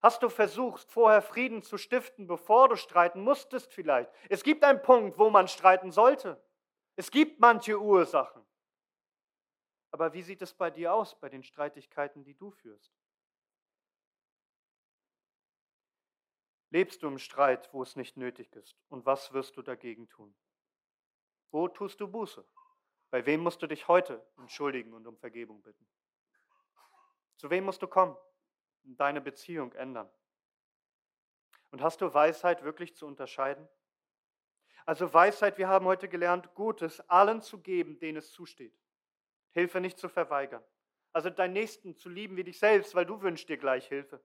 Hast 0.00 0.22
du 0.22 0.28
versucht, 0.28 0.90
vorher 0.90 1.22
Frieden 1.22 1.62
zu 1.62 1.76
stiften, 1.76 2.26
bevor 2.26 2.68
du 2.68 2.76
streiten 2.76 3.22
musstest 3.22 3.72
vielleicht? 3.72 4.10
Es 4.28 4.44
gibt 4.44 4.62
einen 4.62 4.80
Punkt, 4.80 5.18
wo 5.18 5.28
man 5.30 5.48
streiten 5.48 5.90
sollte. 5.90 6.40
Es 6.94 7.10
gibt 7.10 7.40
manche 7.40 7.80
Ursachen. 7.80 8.44
Aber 9.90 10.12
wie 10.12 10.22
sieht 10.22 10.42
es 10.42 10.54
bei 10.54 10.70
dir 10.70 10.92
aus, 10.92 11.18
bei 11.18 11.28
den 11.28 11.42
Streitigkeiten, 11.42 12.22
die 12.22 12.34
du 12.34 12.50
führst? 12.50 12.92
Lebst 16.70 17.02
du 17.02 17.08
im 17.08 17.18
Streit, 17.18 17.72
wo 17.72 17.82
es 17.82 17.96
nicht 17.96 18.16
nötig 18.16 18.54
ist? 18.54 18.76
Und 18.88 19.06
was 19.06 19.32
wirst 19.32 19.56
du 19.56 19.62
dagegen 19.62 20.08
tun? 20.08 20.34
Wo 21.50 21.66
tust 21.66 21.98
du 22.00 22.06
Buße? 22.06 22.44
Bei 23.10 23.24
wem 23.26 23.40
musst 23.40 23.62
du 23.62 23.66
dich 23.66 23.88
heute 23.88 24.26
entschuldigen 24.36 24.92
und 24.92 25.06
um 25.06 25.16
Vergebung 25.16 25.62
bitten? 25.62 25.86
Zu 27.36 27.50
wem 27.50 27.64
musst 27.64 27.82
du 27.82 27.86
kommen? 27.86 28.16
deine 28.96 29.20
Beziehung 29.20 29.72
ändern? 29.72 30.08
Und 31.70 31.82
hast 31.82 32.00
du 32.00 32.12
Weisheit 32.12 32.64
wirklich 32.64 32.96
zu 32.96 33.06
unterscheiden? 33.06 33.68
Also 34.86 35.12
Weisheit, 35.12 35.58
wir 35.58 35.68
haben 35.68 35.84
heute 35.84 36.08
gelernt, 36.08 36.54
Gutes 36.54 37.00
allen 37.10 37.42
zu 37.42 37.60
geben, 37.60 37.98
denen 37.98 38.18
es 38.18 38.32
zusteht. 38.32 38.74
Hilfe 39.52 39.80
nicht 39.80 39.98
zu 39.98 40.08
verweigern. 40.08 40.64
Also 41.12 41.28
deinen 41.28 41.52
Nächsten 41.52 41.96
zu 41.96 42.08
lieben 42.08 42.36
wie 42.36 42.44
dich 42.44 42.58
selbst, 42.58 42.94
weil 42.94 43.04
du 43.04 43.20
wünschst 43.20 43.48
dir 43.48 43.58
gleich 43.58 43.86
Hilfe. 43.86 44.22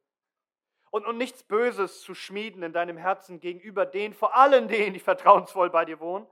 Und, 0.89 1.05
und 1.05 1.17
nichts 1.17 1.43
Böses 1.43 2.01
zu 2.01 2.13
schmieden 2.13 2.63
in 2.63 2.71
deinem 2.71 2.97
Herzen 2.97 3.39
gegenüber 3.39 3.85
denen, 3.85 4.13
vor 4.13 4.35
allem 4.35 4.67
denen, 4.67 4.93
die 4.93 4.99
vertrauensvoll 4.99 5.69
bei 5.69 5.85
dir 5.85 5.99
wohnen. 5.99 6.27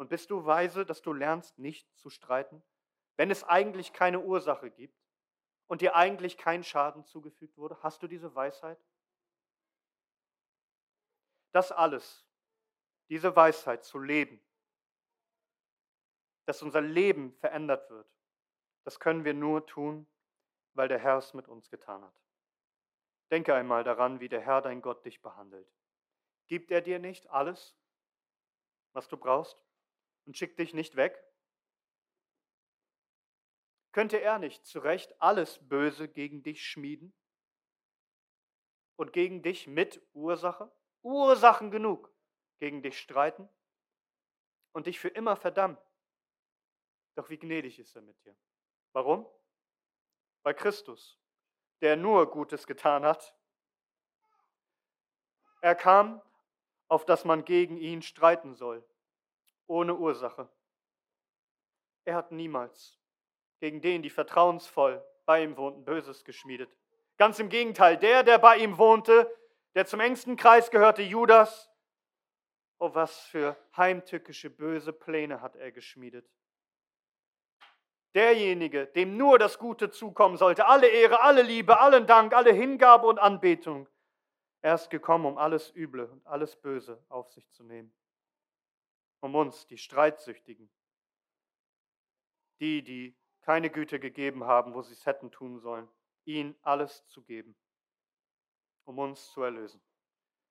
Und 0.00 0.08
bist 0.08 0.30
du 0.30 0.46
weise, 0.46 0.86
dass 0.86 1.02
du 1.02 1.12
lernst, 1.12 1.58
nicht 1.58 1.86
zu 1.98 2.08
streiten, 2.08 2.62
wenn 3.16 3.30
es 3.30 3.44
eigentlich 3.44 3.92
keine 3.92 4.20
Ursache 4.20 4.70
gibt? 4.70 4.98
und 5.70 5.82
dir 5.82 5.94
eigentlich 5.94 6.36
kein 6.36 6.64
Schaden 6.64 7.04
zugefügt 7.04 7.56
wurde? 7.56 7.80
Hast 7.80 8.02
du 8.02 8.08
diese 8.08 8.34
Weisheit? 8.34 8.76
Das 11.52 11.70
alles, 11.70 12.26
diese 13.08 13.36
Weisheit 13.36 13.84
zu 13.84 14.00
leben, 14.00 14.40
dass 16.46 16.60
unser 16.60 16.80
Leben 16.80 17.32
verändert 17.34 17.88
wird, 17.88 18.10
das 18.82 18.98
können 18.98 19.24
wir 19.24 19.32
nur 19.32 19.64
tun, 19.64 20.08
weil 20.74 20.88
der 20.88 20.98
Herr 20.98 21.18
es 21.18 21.34
mit 21.34 21.46
uns 21.46 21.70
getan 21.70 22.02
hat. 22.02 22.20
Denke 23.30 23.54
einmal 23.54 23.84
daran, 23.84 24.18
wie 24.18 24.28
der 24.28 24.40
Herr 24.40 24.62
dein 24.62 24.82
Gott 24.82 25.04
dich 25.04 25.22
behandelt. 25.22 25.72
Gibt 26.48 26.72
er 26.72 26.80
dir 26.80 26.98
nicht 26.98 27.30
alles, 27.30 27.76
was 28.92 29.06
du 29.06 29.16
brauchst 29.16 29.62
und 30.26 30.36
schickt 30.36 30.58
dich 30.58 30.74
nicht 30.74 30.96
weg? 30.96 31.22
Könnte 33.92 34.20
er 34.20 34.38
nicht 34.38 34.64
zu 34.66 34.78
Recht 34.78 35.20
alles 35.20 35.58
Böse 35.68 36.08
gegen 36.08 36.42
dich 36.42 36.64
schmieden? 36.64 37.12
Und 38.96 39.12
gegen 39.12 39.42
dich 39.42 39.66
mit 39.66 40.00
Ursache? 40.12 40.70
Ursachen 41.02 41.70
genug 41.70 42.12
gegen 42.58 42.82
dich 42.82 42.98
streiten 42.98 43.48
und 44.72 44.86
dich 44.86 45.00
für 45.00 45.08
immer 45.08 45.36
verdammen. 45.36 45.78
Doch 47.16 47.30
wie 47.30 47.38
gnädig 47.38 47.78
ist 47.78 47.96
er 47.96 48.02
mit 48.02 48.22
dir. 48.24 48.36
Warum? 48.92 49.26
Weil 50.42 50.54
Christus, 50.54 51.18
der 51.80 51.96
nur 51.96 52.30
Gutes 52.30 52.66
getan 52.66 53.04
hat, 53.04 53.34
er 55.62 55.74
kam, 55.74 56.22
auf 56.88 57.04
dass 57.04 57.24
man 57.24 57.44
gegen 57.44 57.76
ihn 57.76 58.02
streiten 58.02 58.54
soll, 58.54 58.86
ohne 59.70 59.94
Ursache. 59.94 60.48
Er 62.04 62.16
hat 62.16 62.32
niemals 62.32 62.98
gegen 63.60 63.80
den, 63.80 64.02
die 64.02 64.10
vertrauensvoll 64.10 65.02
bei 65.26 65.44
ihm 65.44 65.56
wohnten, 65.56 65.84
Böses 65.84 66.24
geschmiedet. 66.24 66.70
Ganz 67.16 67.38
im 67.38 67.48
Gegenteil, 67.48 67.96
der, 67.96 68.24
der 68.24 68.38
bei 68.38 68.56
ihm 68.56 68.78
wohnte, 68.78 69.30
der 69.74 69.86
zum 69.86 70.00
engsten 70.00 70.36
Kreis 70.36 70.70
gehörte, 70.70 71.02
Judas, 71.02 71.70
oh, 72.78 72.92
was 72.94 73.20
für 73.20 73.56
heimtückische, 73.76 74.50
böse 74.50 74.92
Pläne 74.92 75.40
hat 75.40 75.54
er 75.54 75.70
geschmiedet. 75.70 76.28
Derjenige, 78.14 78.86
dem 78.86 79.16
nur 79.16 79.38
das 79.38 79.58
Gute 79.58 79.90
zukommen 79.90 80.36
sollte, 80.36 80.66
alle 80.66 80.88
Ehre, 80.88 81.20
alle 81.20 81.42
Liebe, 81.42 81.78
allen 81.78 82.08
Dank, 82.08 82.34
alle 82.34 82.52
Hingabe 82.52 83.06
und 83.06 83.20
Anbetung. 83.20 83.86
Er 84.62 84.74
ist 84.74 84.90
gekommen, 84.90 85.26
um 85.26 85.38
alles 85.38 85.72
Üble 85.76 86.06
und 86.06 86.26
alles 86.26 86.56
Böse 86.56 87.00
auf 87.08 87.30
sich 87.30 87.48
zu 87.52 87.62
nehmen. 87.62 87.94
Um 89.20 89.34
uns, 89.34 89.66
die 89.66 89.78
Streitsüchtigen, 89.78 90.70
die, 92.60 92.82
die 92.82 93.16
keine 93.42 93.70
Güte 93.70 94.00
gegeben 94.00 94.44
haben, 94.44 94.74
wo 94.74 94.82
sie 94.82 94.92
es 94.92 95.06
hätten 95.06 95.30
tun 95.30 95.58
sollen, 95.58 95.88
ihn 96.24 96.56
alles 96.62 97.06
zu 97.08 97.22
geben, 97.22 97.56
um 98.84 98.98
uns 98.98 99.30
zu 99.32 99.42
erlösen. 99.42 99.80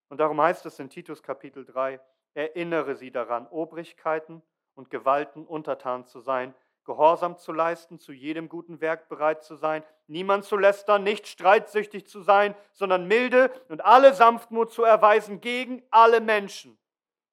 Und 0.09 0.19
darum 0.19 0.41
heißt 0.41 0.65
es 0.65 0.79
in 0.79 0.89
Titus 0.89 1.21
Kapitel 1.21 1.65
3, 1.65 1.99
erinnere 2.33 2.95
sie 2.95 3.11
daran, 3.11 3.47
Obrigkeiten 3.47 4.41
und 4.73 4.89
Gewalten 4.89 5.45
untertan 5.45 6.05
zu 6.05 6.19
sein, 6.19 6.55
Gehorsam 6.85 7.37
zu 7.37 7.51
leisten, 7.51 7.99
zu 7.99 8.13
jedem 8.13 8.49
guten 8.49 8.81
Werk 8.81 9.09
bereit 9.09 9.43
zu 9.43 9.55
sein, 9.55 9.83
niemand 10.07 10.45
zu 10.45 10.57
lästern, 10.57 11.03
nicht 11.03 11.27
streitsüchtig 11.27 12.07
zu 12.07 12.21
sein, 12.21 12.55
sondern 12.73 13.07
milde 13.07 13.51
und 13.67 13.81
alle 13.85 14.15
Sanftmut 14.15 14.71
zu 14.71 14.83
erweisen 14.83 15.39
gegen 15.39 15.83
alle 15.91 16.19
Menschen. 16.19 16.79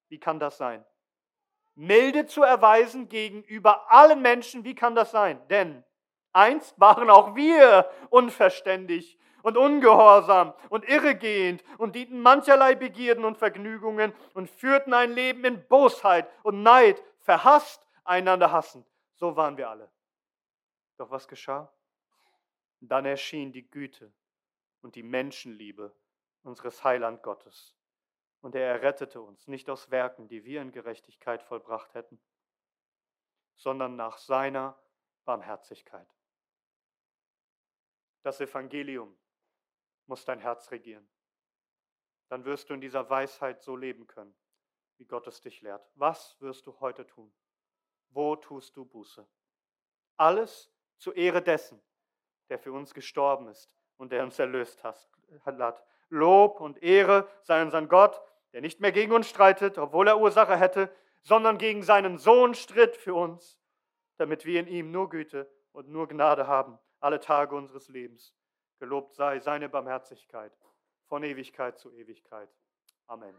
Wie 0.09 0.19
kann 0.19 0.39
das 0.39 0.57
sein? 0.57 0.85
Milde 1.77 2.25
zu 2.25 2.41
erweisen 2.41 3.07
gegenüber 3.07 3.91
allen 3.91 4.21
Menschen. 4.21 4.63
Wie 4.63 4.75
kann 4.75 4.95
das 4.95 5.11
sein? 5.11 5.39
Denn 5.47 5.83
einst 6.33 6.77
waren 6.79 7.09
auch 7.09 7.35
wir 7.35 7.89
unverständig 8.09 9.17
und 9.43 9.57
ungehorsam 9.57 10.53
und 10.69 10.89
irregehend 10.89 11.63
und 11.77 11.95
dienten 11.95 12.19
mancherlei 12.19 12.75
Begierden 12.75 13.23
und 13.23 13.37
Vergnügungen 13.37 14.13
und 14.33 14.49
führten 14.49 14.93
ein 14.93 15.11
Leben 15.13 15.45
in 15.45 15.65
Bosheit 15.67 16.27
und 16.43 16.63
Neid, 16.63 17.01
verhasst, 17.19 17.85
einander 18.03 18.51
hassend. 18.51 18.87
So 19.13 19.35
waren 19.35 19.57
wir 19.57 19.69
alle. 19.69 19.91
Doch 20.97 21.11
was 21.11 21.27
geschah? 21.27 21.71
Dann 22.79 23.05
erschien 23.05 23.51
die 23.51 23.69
Güte 23.69 24.11
und 24.81 24.95
die 24.95 25.03
Menschenliebe 25.03 25.95
unseres 26.43 26.83
Heiland 26.83 27.21
Gottes 27.21 27.76
Und 28.41 28.55
er 28.55 28.67
errettete 28.67 29.21
uns 29.21 29.47
nicht 29.47 29.69
aus 29.69 29.89
Werken, 29.91 30.27
die 30.27 30.43
wir 30.43 30.61
in 30.61 30.71
Gerechtigkeit 30.71 31.41
vollbracht 31.43 31.93
hätten, 31.93 32.21
sondern 33.55 33.95
nach 33.95 34.17
seiner 34.17 34.79
Barmherzigkeit. 35.25 36.07
Das 38.21 38.39
Evangelium 38.39 39.17
muss 40.05 40.25
dein 40.25 40.39
Herz 40.39 40.71
regieren. 40.71 41.09
Dann 42.29 42.45
wirst 42.45 42.69
du 42.69 42.73
in 42.73 42.81
dieser 42.81 43.09
Weisheit 43.09 43.61
so 43.61 43.75
leben 43.75 44.05
können, 44.07 44.35
wie 44.97 45.05
Gott 45.05 45.27
es 45.27 45.41
dich 45.41 45.61
lehrt. 45.61 45.89
Was 45.95 46.39
wirst 46.41 46.67
du 46.67 46.79
heute 46.79 47.05
tun? 47.05 47.33
Wo 48.09 48.35
tust 48.35 48.75
du 48.75 48.85
Buße? 48.85 49.27
Alles 50.17 50.71
zur 50.97 51.15
Ehre 51.15 51.41
dessen, 51.41 51.81
der 52.49 52.59
für 52.59 52.71
uns 52.71 52.93
gestorben 52.93 53.47
ist 53.47 53.71
und 53.97 54.11
der 54.11 54.23
uns 54.23 54.39
erlöst 54.39 54.83
hat. 54.83 55.09
Lob 56.09 56.59
und 56.59 56.81
Ehre 56.83 57.27
sei 57.41 57.61
unseren 57.61 57.87
Gott, 57.87 58.21
der 58.53 58.61
nicht 58.61 58.79
mehr 58.79 58.91
gegen 58.91 59.11
uns 59.11 59.29
streitet, 59.29 59.77
obwohl 59.77 60.07
er 60.07 60.19
Ursache 60.19 60.57
hätte, 60.57 60.89
sondern 61.21 61.57
gegen 61.57 61.83
seinen 61.83 62.17
Sohn 62.17 62.55
stritt 62.55 62.95
für 62.95 63.13
uns, 63.13 63.59
damit 64.17 64.45
wir 64.45 64.59
in 64.59 64.67
ihm 64.67 64.91
nur 64.91 65.09
Güte 65.09 65.49
und 65.71 65.89
nur 65.89 66.07
Gnade 66.07 66.47
haben, 66.47 66.79
alle 66.99 67.19
Tage 67.19 67.55
unseres 67.55 67.89
Lebens. 67.89 68.33
Gelobt 68.79 69.15
sei 69.15 69.39
seine 69.39 69.69
Barmherzigkeit 69.69 70.53
von 71.07 71.23
Ewigkeit 71.23 71.77
zu 71.77 71.91
Ewigkeit. 71.91 72.49
Amen. 73.07 73.35